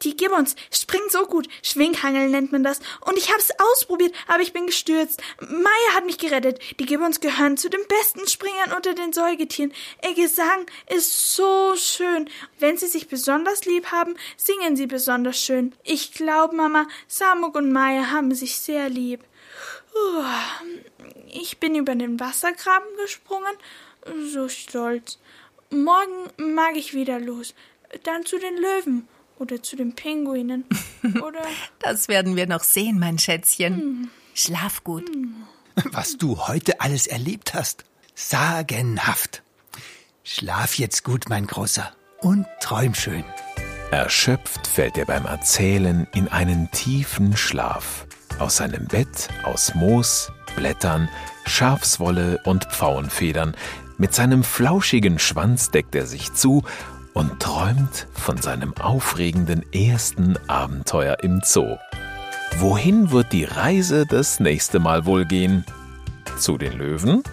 Die 0.02 0.16
Gibbons 0.16 0.54
springen 0.70 1.10
so 1.10 1.26
gut. 1.26 1.48
Schwinghangeln 1.62 2.30
nennt 2.30 2.52
man 2.52 2.62
das. 2.62 2.78
Und 3.00 3.18
ich 3.18 3.32
hab's 3.32 3.50
ausprobiert, 3.58 4.14
aber 4.28 4.42
ich 4.42 4.52
bin 4.52 4.66
gestürzt. 4.66 5.20
Maya 5.40 5.94
hat 5.94 6.06
mich 6.06 6.18
gerettet. 6.18 6.60
Die 6.78 6.86
Gibbons 6.86 7.18
gehören 7.18 7.56
zu 7.56 7.68
den 7.68 7.84
besten 7.88 8.26
Springern 8.28 8.72
unter 8.76 8.94
den 8.94 9.12
Säugetieren. 9.12 9.72
Ihr 10.04 10.14
Gesang 10.14 10.66
ist 10.94 11.34
so 11.34 11.74
schön. 11.76 12.30
Wenn 12.60 12.76
sie 12.76 12.86
sich 12.86 13.08
besonders 13.08 13.64
lieb 13.64 13.90
haben, 13.90 14.14
singen 14.36 14.76
sie 14.76 14.86
besonders 14.86 15.40
schön. 15.40 15.74
Ich 15.82 16.12
glaube, 16.12 16.54
Mama, 16.54 16.86
Samuk 17.08 17.56
und 17.56 17.72
Maya 17.72 18.10
haben 18.10 18.32
sich 18.34 18.56
sehr 18.56 18.88
lieb. 18.88 19.24
Ich 21.32 21.58
bin 21.58 21.74
über 21.74 21.96
den 21.96 22.20
Wassergraben 22.20 22.88
gesprungen. 22.98 23.56
So 24.32 24.48
stolz. 24.48 25.18
Morgen 25.70 26.30
mag 26.54 26.76
ich 26.76 26.94
wieder 26.94 27.18
los. 27.18 27.54
Dann 28.04 28.24
zu 28.24 28.38
den 28.38 28.56
Löwen 28.56 29.08
oder 29.38 29.62
zu 29.62 29.76
den 29.76 29.94
Pinguinen. 29.94 30.64
Oder 31.22 31.42
Das 31.78 32.08
werden 32.08 32.36
wir 32.36 32.46
noch 32.46 32.62
sehen, 32.62 32.98
mein 32.98 33.18
Schätzchen. 33.18 34.10
Schlaf 34.34 34.84
gut. 34.84 35.10
Was 35.92 36.16
du 36.16 36.48
heute 36.48 36.80
alles 36.80 37.06
erlebt 37.06 37.54
hast. 37.54 37.84
Sagenhaft. 38.14 39.42
Schlaf 40.24 40.74
jetzt 40.74 41.04
gut, 41.04 41.28
mein 41.28 41.46
Großer. 41.46 41.92
Und 42.20 42.46
träum 42.60 42.94
schön. 42.94 43.24
Erschöpft 43.90 44.66
fällt 44.66 44.98
er 44.98 45.06
beim 45.06 45.24
Erzählen 45.24 46.06
in 46.12 46.28
einen 46.28 46.70
tiefen 46.72 47.36
Schlaf. 47.36 48.06
Aus 48.38 48.56
seinem 48.56 48.86
Bett 48.86 49.28
aus 49.44 49.74
Moos, 49.74 50.30
Blättern, 50.56 51.08
Schafswolle 51.46 52.40
und 52.44 52.64
Pfauenfedern. 52.64 53.56
Mit 53.96 54.14
seinem 54.14 54.44
flauschigen 54.44 55.18
Schwanz 55.18 55.70
deckt 55.70 55.94
er 55.94 56.06
sich 56.06 56.34
zu 56.34 56.64
und 57.18 57.40
träumt 57.40 58.06
von 58.12 58.36
seinem 58.36 58.76
aufregenden 58.76 59.64
ersten 59.72 60.36
Abenteuer 60.46 61.16
im 61.20 61.40
Zoo. 61.44 61.76
Wohin 62.58 63.10
wird 63.10 63.32
die 63.32 63.42
Reise 63.42 64.06
das 64.06 64.38
nächste 64.38 64.78
Mal 64.78 65.04
wohl 65.04 65.24
gehen? 65.24 65.64
Zu 66.38 66.56
den 66.58 66.78
Löwen? 66.78 67.24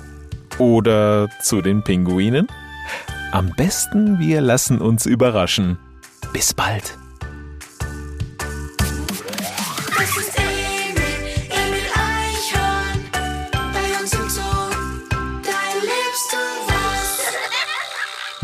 Oder 0.57 1.29
zu 1.39 1.61
den 1.61 1.83
Pinguinen? 1.83 2.47
Am 3.31 3.51
besten 3.55 4.17
wir 4.17 4.41
lassen 4.41 4.81
uns 4.81 5.05
überraschen. 5.05 5.77
Bis 6.33 6.51
bald. 6.51 6.97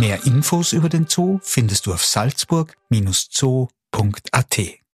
Mehr 0.01 0.25
Infos 0.25 0.73
über 0.73 0.89
den 0.89 1.05
Zoo 1.07 1.39
findest 1.43 1.85
du 1.85 1.93
auf 1.93 2.03
salzburg-zoo.at. 2.03 4.80